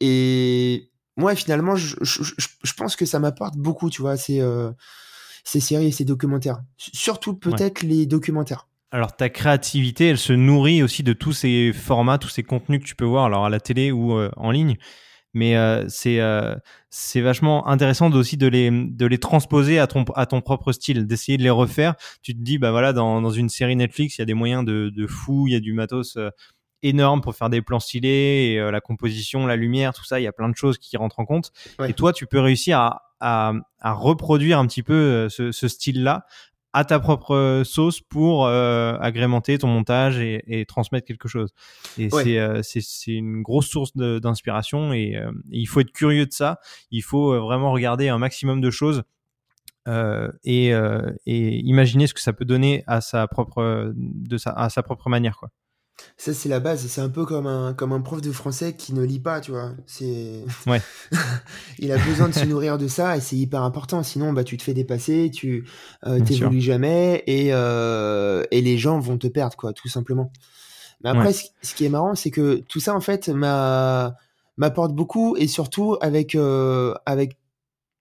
[0.00, 4.72] Et moi, finalement, je, je, je, pense que ça m'apporte beaucoup, tu vois, ces, euh,
[5.44, 6.62] ces séries et ces documentaires.
[6.78, 8.66] Surtout peut-être les documentaires.
[8.90, 12.86] Alors ta créativité, elle se nourrit aussi de tous ces formats, tous ces contenus que
[12.86, 14.76] tu peux voir, alors à la télé ou en ligne
[15.34, 16.54] mais euh, c'est euh,
[16.90, 21.06] c'est vachement intéressant aussi de les de les transposer à ton à ton propre style,
[21.06, 21.94] d'essayer de les refaire.
[22.22, 24.64] Tu te dis bah voilà dans dans une série Netflix, il y a des moyens
[24.64, 26.30] de de fou, il y a du matos euh,
[26.82, 30.26] énorme pour faire des plans stylés et la composition, la lumière, tout ça, il y
[30.26, 31.50] a plein de choses qui rentrent en compte.
[31.88, 36.26] Et toi, tu peux réussir à, à, à reproduire un petit peu ce, ce style-là
[36.74, 41.54] à ta propre sauce pour euh, agrémenter ton montage et, et, transmettre quelque chose.
[41.96, 46.32] Et euh, c'est c'est une grosse source d'inspiration et, euh, il faut être curieux de
[46.32, 46.58] ça.
[46.90, 49.04] Il faut vraiment regarder un maximum de choses
[50.44, 50.70] et,
[51.26, 55.08] et imaginer ce que ça peut donner à sa propre de sa à sa propre
[55.08, 55.50] manière quoi.
[56.16, 56.86] Ça, c'est la base.
[56.86, 59.50] C'est un peu comme un, comme un prof de français qui ne lit pas, tu
[59.50, 59.72] vois.
[59.86, 60.44] C'est...
[60.66, 60.80] Ouais.
[61.78, 64.02] il a besoin de se nourrir de ça et c'est hyper important.
[64.02, 65.66] Sinon, bah, tu te fais dépasser, tu
[66.06, 70.30] euh, t'évolues jamais et, euh, et les gens vont te perdre, quoi, tout simplement.
[71.02, 75.46] Mais après, ce, qui est marrant, c'est que tout ça, en fait, m'apporte beaucoup et
[75.46, 77.36] surtout avec, euh, avec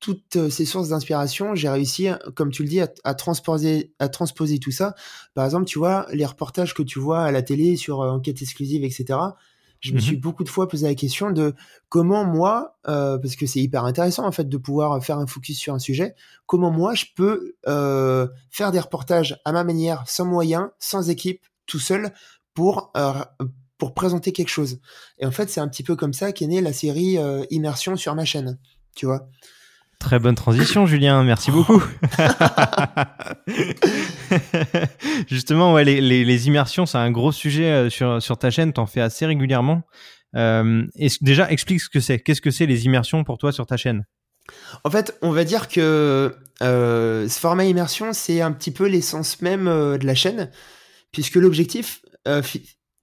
[0.04, 4.60] toutes euh, ces sources d'inspiration, j'ai réussi, comme tu le dis, à, transposer, à transposer
[4.60, 4.96] tout ça.
[5.34, 8.42] Par exemple, tu vois, les reportages que tu vois à la télé sur euh, enquête
[8.42, 9.18] exclusive, etc.
[9.80, 11.54] Je me mmh suis beaucoup de fois posé la question de
[11.88, 15.58] comment moi, euh, parce que c'est hyper intéressant en fait de pouvoir faire un focus
[15.58, 16.16] sur un sujet,
[16.48, 21.80] comment moi je peux faire des reportages à ma manière, sans moyens, sans équipe, tout
[21.80, 22.14] seul,
[22.54, 22.94] pour
[23.78, 24.80] pour présenter quelque chose.
[25.20, 27.18] Et en fait, c'est un petit peu comme ça qu'est née la série
[27.50, 28.58] Immersion sur ma chaîne,
[28.96, 29.28] tu vois.
[30.04, 31.24] Très bonne transition, Julien.
[31.24, 31.82] Merci beaucoup.
[35.30, 38.74] Justement, ouais, les, immersions, c'est un gros sujet euh, sur, sur ta chaîne.
[38.74, 39.84] Tu en fais assez régulièrement.
[40.36, 40.84] Euh,
[41.22, 42.20] déjà, explique ce que c'est.
[42.20, 44.04] Qu'est-ce que c'est les immersions pour toi sur ta chaîne?
[44.84, 49.42] En fait, on va dire que euh, ce format immersion, c'est un petit peu l'essence
[49.42, 50.52] même de la chaîne,
[51.14, 52.02] puisque l'objectif,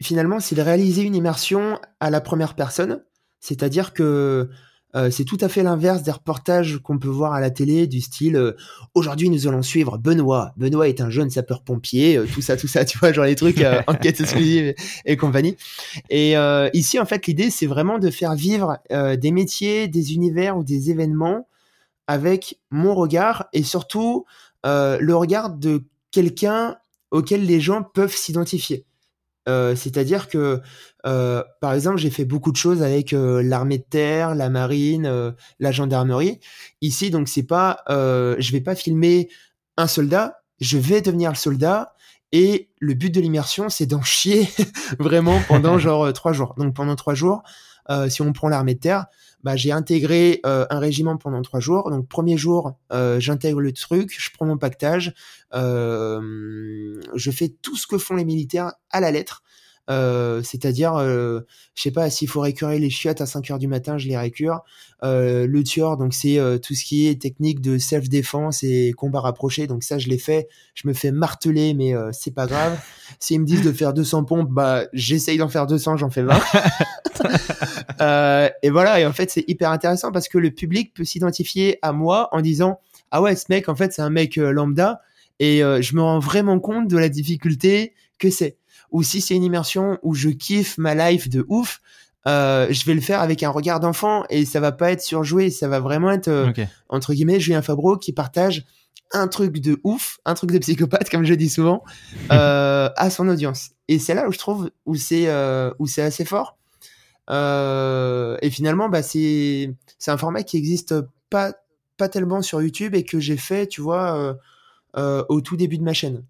[0.02, 3.02] finalement, c'est de réaliser une immersion à la première personne.
[3.40, 4.50] C'est-à-dire que
[4.96, 8.00] euh, c'est tout à fait l'inverse des reportages qu'on peut voir à la télé du
[8.00, 8.56] style euh,
[8.94, 10.52] aujourd'hui nous allons suivre Benoît.
[10.56, 13.64] Benoît est un jeune sapeur-pompier, euh, tout ça, tout ça, tu vois, genre les trucs
[13.86, 14.74] enquête exclusive
[15.04, 15.56] et, compagnie.
[16.08, 16.34] Et
[16.72, 20.90] ici, en fait, l'idée c'est vraiment de faire vivre des métiers, des univers ou des
[20.90, 21.46] événements
[22.06, 24.24] avec mon regard et surtout
[24.64, 26.76] le regard de quelqu'un
[27.10, 28.84] auquel les gens peuvent s'identifier.
[29.50, 30.60] Euh, c'est-à-dire que,
[31.06, 35.34] euh, par exemple, j'ai fait beaucoup de choses avec euh, l'armée de terre, la marine,
[35.58, 36.38] la gendarmerie.
[36.80, 39.28] Ici, donc, c'est pas, je vais pas filmer
[39.76, 41.94] un soldat, je vais devenir le soldat.
[42.32, 44.48] Et le but de l'immersion, c'est d'en chier
[45.00, 46.54] vraiment pendant genre trois jours.
[46.56, 47.42] Donc pendant trois jours,
[48.08, 49.06] si on prend l'armée de terre,
[49.42, 51.90] bah, j'ai intégré euh, un régiment pendant trois jours.
[51.90, 55.14] Donc premier jour, euh, j'intègre le truc, je prends mon pactage,
[55.54, 59.42] euh, je fais tout ce que font les militaires à la lettre.
[59.90, 61.40] Euh, c'est-à-dire, euh,
[61.74, 64.16] je sais pas s'il faut récurer les chiottes à 5 heures du matin, je les
[64.16, 64.60] récure.
[65.02, 69.66] Euh, le tueur, donc c'est tout ce qui est technique de self-défense et combat rapproché.
[69.66, 70.48] Donc ça, je l'ai fait.
[70.74, 72.78] Je me fais marteler, mais c'est pas grave.
[73.18, 76.38] S'ils me disent de faire 200 pompes, bah j'essaye d'en faire 200, j'en fais 20.
[78.62, 79.00] et voilà.
[79.00, 82.40] Et en fait, c'est hyper intéressant parce que le public peut s'identifier à moi en
[82.40, 82.78] disant
[83.10, 85.00] ah ouais, ce mec, en fait, c'est un mec lambda.
[85.40, 88.58] Et je me rends vraiment compte de la difficulté que c'est
[88.90, 91.80] ou si c'est une immersion où je kiffe ma life de ouf,
[92.26, 95.50] euh, je vais le faire avec un regard d'enfant et ça va pas être surjoué,
[95.50, 96.52] ça va vraiment être euh,
[96.88, 98.66] entre guillemets Julien Fabreau qui partage
[99.12, 101.82] un truc de ouf, un truc de psychopathe comme je dis souvent
[102.32, 103.70] euh, à son audience.
[103.88, 105.28] Et c'est là où je trouve où c'est
[105.78, 106.58] où c'est assez fort.
[107.28, 110.94] et finalement, bah, c'est c'est un format qui existe
[111.30, 111.54] pas
[111.96, 114.36] pas tellement sur YouTube et que j'ai fait, tu vois,
[114.94, 116.24] au tout début de ma chaîne.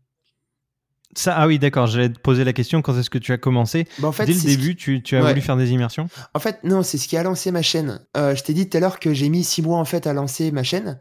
[1.16, 1.88] Ça, ah oui, d'accord.
[1.88, 4.33] J'allais te poser la question quand est-ce que tu as commencé bah, en fait, Dès
[4.33, 7.16] le début, tu, tu, as voulu faire des immersions En fait, non, c'est ce qui
[7.16, 8.01] a lancé ma chaîne.
[8.14, 10.53] je t'ai dit tout à l'heure que j'ai mis six mois en fait à lancer
[10.53, 11.01] ma chaîne.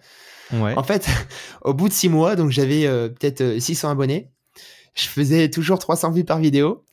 [0.52, 0.74] Ouais.
[0.76, 1.08] En fait,
[1.62, 4.32] au bout de six mois, donc j'avais peut-être 600 abonnés.
[4.95, 6.84] Je faisais toujours 300 vues par vidéo.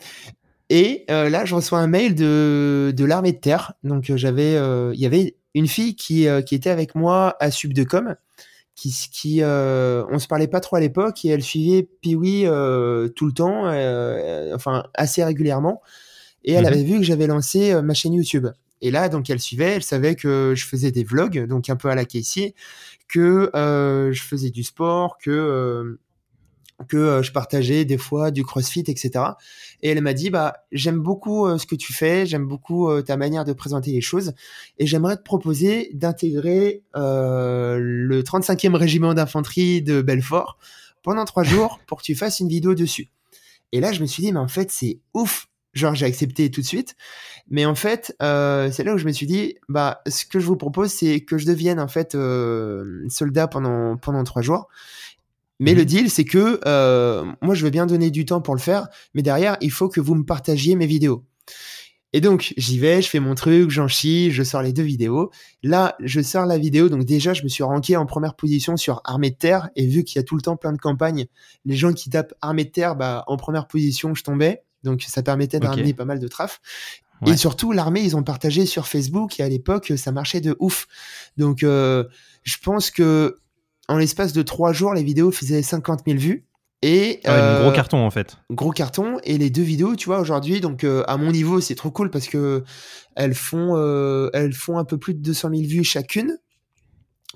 [0.69, 3.75] Et euh, là, je reçois un mail de, de l'armée de terre.
[3.85, 7.51] Donc, euh, j'avais, euh, il y avait une fille qui, qui était avec moi à
[7.51, 8.15] Subdecom,
[8.77, 13.33] qui, qui on se parlait pas trop à l'époque et elle suivait Piwi tout le
[13.33, 13.65] temps,
[14.55, 15.83] enfin assez régulièrement.
[16.45, 16.73] Et elle mhm.
[16.73, 18.47] avait vu que j'avais lancé ma chaîne YouTube.
[18.83, 21.89] Et là, donc, elle suivait, elle savait que je faisais des vlogs, donc un peu
[21.89, 22.55] à la Casey,
[23.09, 25.99] que je faisais du sport, que
[26.89, 29.25] que euh, je partageais des fois du crossfit, etc.
[29.83, 33.03] Et elle m'a dit, bah, j'aime beaucoup euh, ce que tu fais, j'aime beaucoup euh,
[33.03, 34.33] ta manière de présenter les choses,
[34.79, 40.59] et j'aimerais te proposer d'intégrer le 35e régiment d'infanterie de Belfort
[41.03, 43.09] pendant trois jours pour que tu fasses une vidéo dessus.
[43.73, 45.49] Et là, je me suis dit, mais en fait, c'est ouf.
[45.75, 46.97] Genre, j'ai accepté tout de suite.
[47.51, 50.57] Mais en fait, c'est là où je me suis dit, bah, ce que je vous
[50.57, 52.17] propose, c'est que je devienne en fait
[53.11, 54.69] soldat pendant pendant trois jours
[55.59, 55.87] mais le mhm.
[55.87, 59.23] deal, c'est que euh, moi, je veux bien donner du temps pour le faire, mais
[59.23, 61.25] derrière, il faut que vous me partagiez mes vidéos.
[62.13, 65.31] Et donc, j'y vais, je fais mon truc, j'en chie, je sors les deux vidéos.
[65.63, 69.03] Là, je sors la vidéo, donc déjà, je me suis ranké en première position sur
[69.05, 71.27] Armée de Terre, et vu qu'il y a tout le temps plein de campagnes,
[71.65, 74.63] les gens qui tapent Armée de Terre, bah, en première position, je tombais.
[74.83, 76.61] Donc, ça permettait de pas mal de traf.
[77.27, 80.87] Et surtout, l'armée, ils ont partagé sur Facebook, et à l'époque, ça marchait de ouf.
[81.37, 82.05] Donc, euh,
[82.45, 83.37] je pense que
[83.89, 86.47] en l'espace de trois jours, les vidéos faisaient 50 000 vues.
[86.83, 88.37] Et ah gros euh, carton en fait.
[88.51, 91.75] Gros carton et les deux vidéos, tu vois, aujourd'hui, donc euh, à mon niveau, c'est
[91.75, 92.65] trop cool parce que
[93.15, 96.37] elles font, euh, elles font un peu plus de 200 000 vues chacune.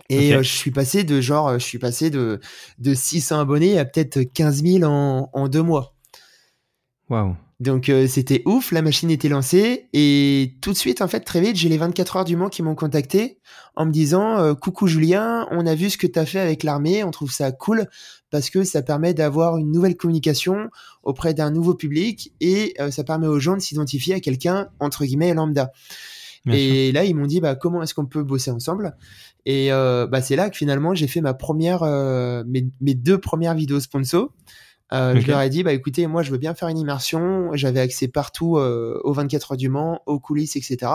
[0.08, 2.40] Et je suis passé de genre, je suis passé de,
[2.78, 5.94] de 600 abonnés à peut-être 15 000 en, en deux mois.
[7.08, 7.36] Waouh.
[7.60, 11.42] Donc euh, c'était ouf, la machine était lancée et tout de suite en fait très
[11.42, 13.38] vite j'ai les 24 heures du Mans qui m'ont contacté
[13.76, 16.62] en me disant euh, coucou Julien, on a vu ce que tu as fait avec
[16.62, 17.86] l'armée, on trouve ça cool
[18.30, 20.70] parce que ça permet d'avoir une nouvelle communication
[21.02, 25.04] auprès d'un nouveau public et euh, ça permet aux gens de s'identifier à quelqu'un entre
[25.04, 25.70] guillemets lambda.
[26.50, 28.96] et là ils m'ont dit bah comment est-ce qu'on peut bosser ensemble?
[29.44, 31.82] Et bah c'est là que finalement j'ai fait ma première
[32.46, 34.30] mes, mes, deux premières vidéos sponsor
[34.92, 37.50] euh, je leur ai dit, bah écoutez, moi je veux bien faire une immersion.
[37.54, 40.92] J'avais accès partout euh, aux 24 heures du Mans, aux coulisses, etc.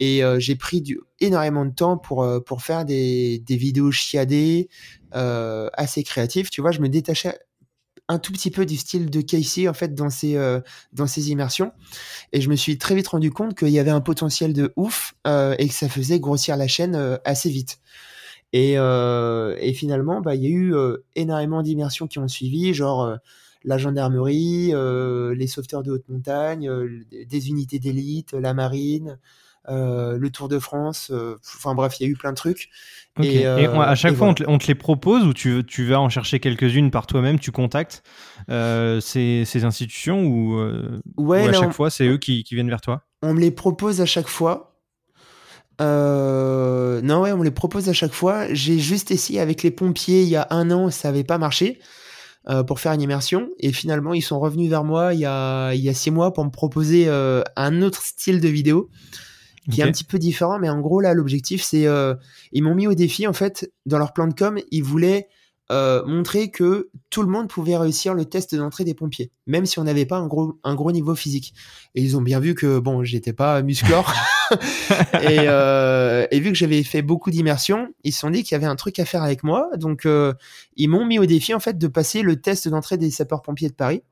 [0.00, 4.68] Et euh, j'ai pris du, énormément de temps pour pour faire des, des vidéos chiadées,
[5.12, 6.50] assez créatives.
[6.50, 7.38] Tu vois, je me détachais
[8.08, 10.36] un tout petit peu du style de Casey en fait dans ces
[10.92, 11.72] dans ces immersions
[12.32, 15.14] et je me suis très vite rendu compte qu'il y avait un potentiel de ouf
[15.26, 17.78] et que ça faisait grossir la chaîne assez vite.
[18.52, 22.74] Et, euh, et finalement, bah, il y a eu euh, énormément d'immersions qui ont suivi,
[22.74, 23.16] genre euh,
[23.64, 24.72] la gendarmerie,
[25.36, 26.68] les sauveteurs de haute montagne,
[27.12, 29.18] des unités d'élite, la marine,
[29.68, 31.12] le Tour de France.
[31.56, 32.70] Enfin bref, il y a eu plein de trucs.
[33.22, 36.90] Et, à chaque fois, on, te, les propose ou tu, tu vas en chercher quelques-unes
[36.90, 38.02] par toi-même, tu contactes
[38.48, 40.60] ces, ces, institutions ou,
[41.18, 43.04] ouais, à chaque fois, c'est eux qui, qui viennent vers toi?
[43.22, 44.71] On me les propose à chaque fois.
[45.80, 48.52] Euh, non, ouais, on les propose à chaque fois.
[48.52, 51.80] J'ai juste essayé avec les pompiers il y a un an, ça n'avait pas marché
[52.48, 53.50] euh, pour faire une immersion.
[53.58, 56.32] Et finalement, ils sont revenus vers moi il y a, il y a six mois
[56.32, 58.90] pour me proposer euh, un autre style de vidéo
[59.70, 60.58] qui est un petit peu différent.
[60.58, 61.86] Mais en gros, là, l'objectif, c'est
[62.52, 64.58] ils m'ont mis au défi en fait dans leur plan de com.
[64.70, 65.28] Ils voulaient
[65.72, 69.78] euh, montrer que tout le monde pouvait réussir le test d'entrée des pompiers, même si
[69.78, 71.54] on n'avait pas un gros, un gros niveau physique.
[71.94, 74.12] Et ils ont bien vu que bon, j'étais pas musclore.
[75.22, 78.54] et, euh, et, vu que j'avais fait beaucoup d'immersion, ils se sont dit qu'il y
[78.56, 79.68] avait un truc à faire avec moi.
[79.76, 80.34] Donc euh,
[80.76, 83.74] ils m'ont mis au défi en fait de passer le test d'entrée des sapeurs-pompiers de
[83.74, 84.02] Paris.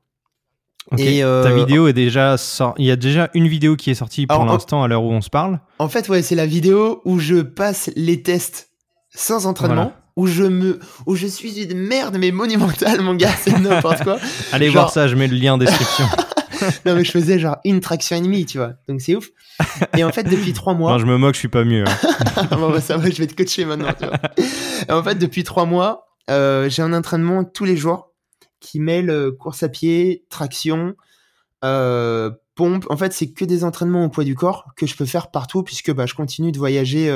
[0.97, 2.37] Et euh, Ta vidéo est déjà
[2.77, 5.21] il y a déjà une vidéo qui est sortie pour l'instant à l'heure où on
[5.21, 5.59] se parle.
[5.77, 8.69] En fait, ouais, c'est la vidéo où je passe les tests
[9.13, 13.57] sans entraînement où je me, où je suis une merde mais monumentale, mon gars, c'est
[13.57, 14.17] n'importe quoi.
[14.51, 16.05] Allez voir ça, je mets le lien en description.
[16.85, 19.29] non mais je faisais genre une traction et demie, tu vois, donc c'est ouf.
[19.97, 20.93] Et en fait depuis trois mois.
[20.93, 21.83] Non, je me moque, je suis pas mieux.
[21.87, 22.47] Hein.
[22.51, 23.93] bon bah, ça va, je vais te coacher maintenant.
[23.99, 24.19] Tu vois.
[24.87, 28.11] Et en fait depuis trois mois, euh, j'ai un entraînement tous les jours
[28.59, 30.95] qui mêle euh, course à pied, traction,
[31.63, 32.85] euh, pompe.
[32.89, 35.63] En fait, c'est que des entraînements au poids du corps que je peux faire partout
[35.63, 37.09] puisque bah, je continue de voyager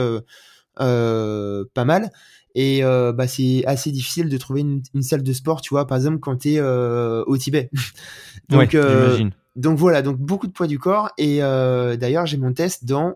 [0.81, 2.11] euh, pas mal.
[2.55, 5.97] Et euh, bah, c'est assez difficile de trouver une, salle de sport, tu vois, par
[5.97, 7.69] exemple quand tu es euh, au Tibet.
[8.49, 11.11] donc, euh, donc voilà, donc beaucoup de poids du corps.
[11.17, 13.15] Et d'ailleurs, j'ai mon test dans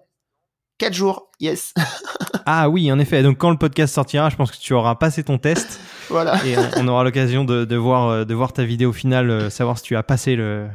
[0.77, 1.73] 4 jours, yes.
[2.45, 3.23] ah oui, en effet.
[3.23, 5.79] Donc quand le podcast sortira, je pense que tu auras passé ton test.
[6.09, 6.45] voilà.
[6.45, 10.03] Et on, aura l'occasion de, voir, de voir ta vidéo finale, savoir si tu as
[10.03, 10.67] passé le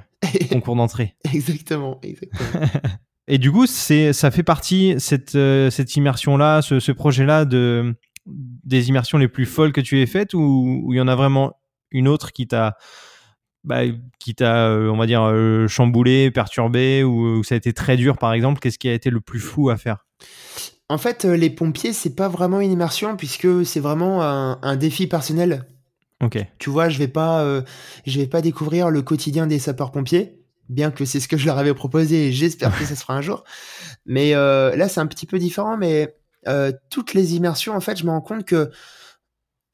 [0.51, 1.17] concours d'entrée.
[1.35, 2.67] exactement, exactement.
[3.27, 7.95] Et du coup, c'est, ça fait partie, cette, cette immersion-là, ce, ce projet-là, de,
[8.27, 11.59] des immersions les plus folles que tu aies faites ou il y en a vraiment
[11.91, 12.77] une autre qui t'a
[13.65, 13.81] bah,
[14.19, 18.19] qui t'a, euh, on va dire, euh, chamboulé, perturbé, ou, ça a été très dur,
[18.19, 18.61] par exemple?
[18.61, 20.07] Qu'est-ce qui a été le plus fou à faire?
[20.91, 25.07] En fait, euh, les pompiers, c'est pas vraiment une immersion, puisque c'est vraiment un, défi
[25.07, 25.65] personnel.
[26.23, 26.39] Ok.
[26.59, 27.63] Tu vois, je vais pas,
[28.07, 31.57] je vais pas découvrir le quotidien des sapeurs-pompiers, bien que c'est ce que je leur
[31.57, 33.45] avais proposé, et j'espère que ça se fera un jour.
[34.05, 36.15] Mais là, c'est un petit peu différent, mais
[36.91, 38.71] toutes les immersions, en fait, je me rends compte que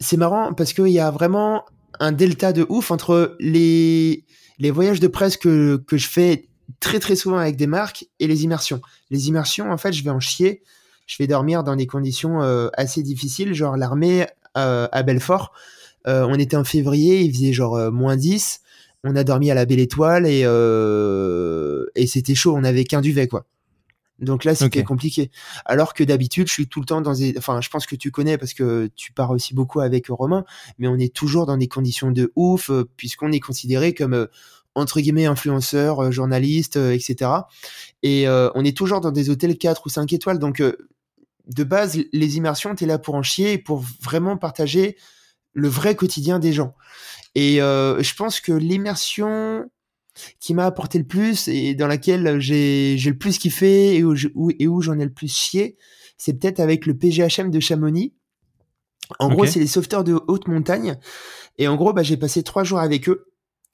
[0.00, 1.64] c'est marrant parce qu'il y a vraiment
[1.98, 4.24] un delta de ouf entre les,
[4.58, 6.48] les voyages de presse que, que je fais
[6.78, 8.80] très très souvent avec des marques et les immersions.
[9.10, 10.62] Les immersions, en fait, je vais en chier.
[11.06, 15.52] Je vais dormir dans des conditions euh, assez difficiles, genre l'armée euh, à Belfort.
[16.06, 18.60] Euh, on était en février, il faisait genre moins 10.
[19.02, 20.42] On a dormi à la Belle Étoile et,
[22.00, 23.46] et c'était chaud, on avait qu'un duvet, quoi.
[24.20, 25.30] Donc là, c'était compliqué.
[25.64, 27.34] Alors que d'habitude, je suis tout le temps dans des.
[27.38, 30.44] Enfin, je pense que tu connais parce que tu pars aussi beaucoup avec Romain,
[30.78, 34.14] mais on est toujours dans des conditions de ouf, euh, puisqu'on est considéré comme.
[34.14, 34.26] Euh,
[34.76, 37.28] entre guillemets influenceur, euh, journaliste, etc.
[38.04, 40.38] Et on est toujours dans des hôtels 4 ou 5 étoiles.
[40.38, 44.96] Donc, de base, les immersions, tu es là pour en chier et pour vraiment partager
[45.54, 46.76] le vrai quotidien des gens.
[47.34, 49.68] Et je pense que l'immersion
[50.38, 54.14] qui m'a apporté le plus et dans laquelle j'ai le plus kiffé et où,
[54.58, 55.76] et où j'en ai le plus chié,
[56.18, 58.14] c'est peut-être avec le PGHM de Chamonix.
[59.18, 60.96] En gros, c'est les sauveteurs de haute montagne.
[61.58, 63.26] Et en gros, bah, j'ai passé trois jours avec eux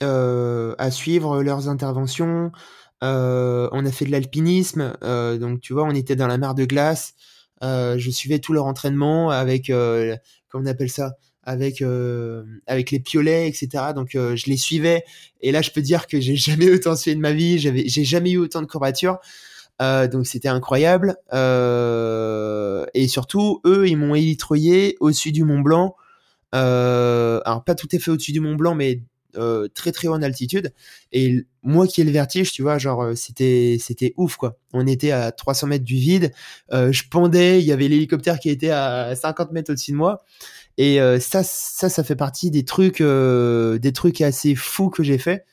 [0.02, 2.52] euh, à suivre leurs interventions.
[3.04, 4.96] Euh, on a fait de l'alpinisme.
[5.02, 7.14] Euh, donc, tu vois, on était dans la mer de glace.
[7.62, 11.16] je suivais tout leur entraînement avec, comment on appelle ça?
[11.46, 13.84] Avec euh, avec les piolets, etc.
[13.94, 15.04] Donc euh, je les suivais.
[15.40, 18.04] Et là je peux dire que j'ai jamais autant suivi de ma vie, j'avais j'ai
[18.04, 19.18] jamais eu autant de courbatures.
[19.80, 21.16] Euh, donc c'était incroyable.
[21.32, 25.96] Et surtout eux ils m'ont élitreillé au-dessus du Mont Blanc.
[26.52, 29.02] alors pas tout à fait au-dessus du Mont Blanc mais
[29.74, 30.72] très très haut en altitude.
[31.12, 34.56] Et moi qui ai le vertige tu vois genre c'était c'était ouf quoi.
[34.72, 36.32] On était à 300 mètres du vide.
[36.72, 37.60] Je pendais.
[37.60, 40.24] Il y avait l'hélicoptère qui était à 50 mètres au-dessus de moi
[40.78, 45.02] et euh, ça, ça, ça fait partie des trucs, euh, des trucs assez fous que
[45.02, 45.44] j'ai fait.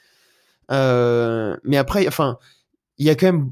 [0.72, 2.38] Euh, mais après, enfin,
[2.98, 3.52] il y a quand même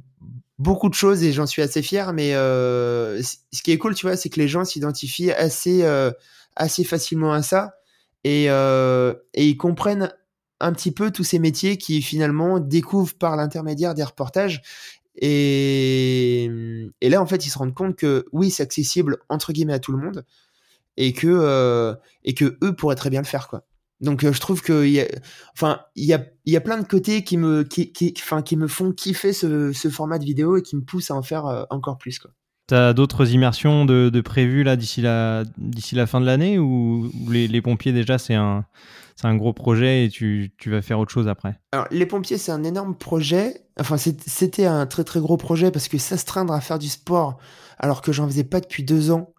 [0.59, 2.13] beaucoup de choses et j'en suis assez fier.
[2.13, 5.84] Mais ce qui est cool, tu vois, c'est que les gens s'identifient assez,
[6.55, 7.76] assez facilement à ça
[8.24, 10.13] et, et ils comprennent
[10.59, 14.61] un petit peu tous ces métiers qui finalement découvrent par l'intermédiaire des reportages.
[15.15, 16.45] Et,
[17.01, 19.80] et là, en fait, ils se rendent compte que oui, c'est accessible entre guillemets à
[19.80, 20.26] tout le monde
[20.98, 23.66] et que euh, et que eux pourraient très bien le faire quoi.
[24.02, 25.06] Donc euh, je trouve que y a,
[25.54, 28.42] enfin il y a il y a plein de côtés qui me qui qui enfin
[28.42, 31.22] qui me font kiffer ce, ce format de vidéo et qui me poussent à en
[31.22, 32.32] faire euh, encore plus quoi.
[32.68, 37.12] T'as d'autres immersions de, de prévues là d'ici la d'ici la fin de l'année ou,
[37.30, 38.66] les, les, pompiers déjà c'est un
[39.16, 41.60] c'est un gros projet et tu, tu, vas faire autre chose après?
[41.74, 43.66] Alors les pompiers c'est un énorme projet.
[43.80, 47.38] Enfin c'était un très très gros projet parce que s'astreindre à faire du sport
[47.78, 49.34] alors que j'en faisais pas depuis deux ans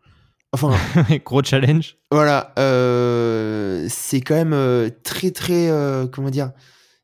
[0.52, 0.76] Enfin,
[1.24, 1.96] gros challenge.
[2.10, 6.52] Voilà, euh, c'est quand même euh, très très euh, comment dire,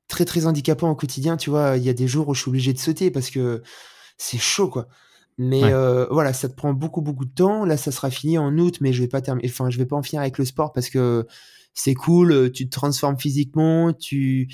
[0.06, 1.36] très très handicapant au quotidien.
[1.38, 3.62] Tu vois, il y a des jours où je suis obligé de sauter parce que
[4.18, 4.88] c'est chaud quoi.
[5.38, 5.72] Mais
[6.10, 7.64] voilà, ça te prend beaucoup beaucoup de temps.
[7.64, 9.48] Là, ça sera fini en août, mais je vais pas terminer.
[9.48, 11.26] Enfin, je vais pas en finir avec le sport parce que
[11.74, 12.50] c'est cool.
[12.52, 14.48] Tu te transformes physiquement, tu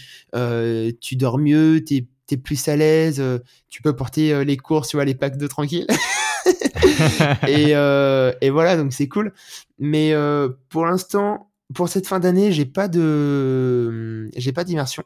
[1.01, 3.23] tu dors mieux, t'es es plus à l'aise,
[3.71, 5.87] tu peux porter les courses, tu vois, les packs de tranquille.
[7.49, 9.33] et, euh, et, voilà, donc c'est cool.
[9.79, 15.05] Mais euh, pour l'instant, pour cette fin d'année, j'ai pas de, j'ai pas d'immersion.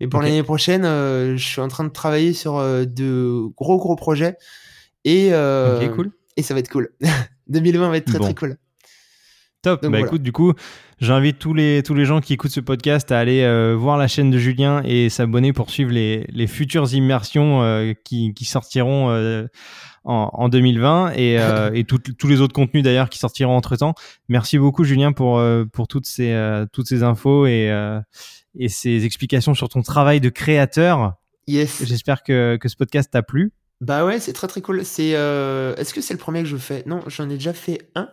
[0.00, 3.96] Mais pour l'année prochaine, euh, je suis en train de travailler sur de gros gros
[3.96, 4.36] projets
[5.04, 5.30] et
[5.94, 6.10] cool.
[6.36, 6.90] et ça va être cool.
[7.48, 8.56] 2020 va être très très cool.
[9.62, 9.84] Top.
[9.86, 10.52] bah écoute, du coup,
[11.00, 14.30] j'invite tous les, tous les gens qui écoutent ce podcast à aller voir la chaîne
[14.30, 19.48] de Julien et s'abonner pour suivre les, les futures immersions qui, qui, sortiront
[20.06, 23.94] en, 2020 et, euh, et tous les autres contenus d'ailleurs qui sortiront entre temps.
[24.28, 27.72] Merci beaucoup Julien pour, euh, pour toutes, ces, euh, toutes ces infos et,
[28.58, 31.14] et ces explications sur ton travail de créateur.
[31.46, 31.84] Yes.
[31.84, 33.52] J'espère que, que ce podcast t'a plu.
[33.80, 34.84] Bah ouais, c'est très très cool.
[34.84, 36.82] C'est est-ce que c'est le premier que je fais?
[36.86, 38.08] Non, j'en ai déjà fait un.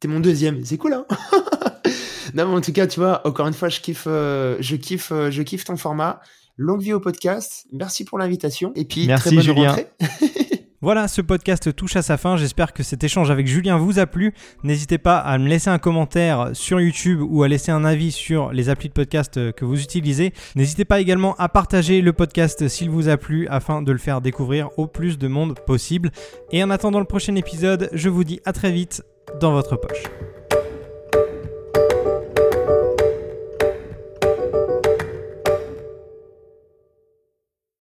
[0.00, 1.06] T'es mon deuxième, c'est cool hein
[2.34, 5.42] Non mais en tout cas, tu vois, encore une fois, je kiffe, je kiffe, je
[5.42, 6.20] kiffe ton format.
[6.56, 7.66] Longue vie au podcast.
[7.72, 9.68] Merci pour l'invitation et puis Merci très bonne Julien.
[9.70, 9.86] rentrée.
[10.82, 12.38] Voilà, ce podcast touche à sa fin.
[12.38, 14.32] J'espère que cet échange avec Julien vous a plu.
[14.62, 18.50] N'hésitez pas à me laisser un commentaire sur YouTube ou à laisser un avis sur
[18.50, 20.32] les applis de podcast que vous utilisez.
[20.56, 24.22] N'hésitez pas également à partager le podcast s'il vous a plu afin de le faire
[24.22, 26.10] découvrir au plus de monde possible.
[26.50, 29.02] Et en attendant le prochain épisode, je vous dis à très vite
[29.38, 30.04] dans votre poche.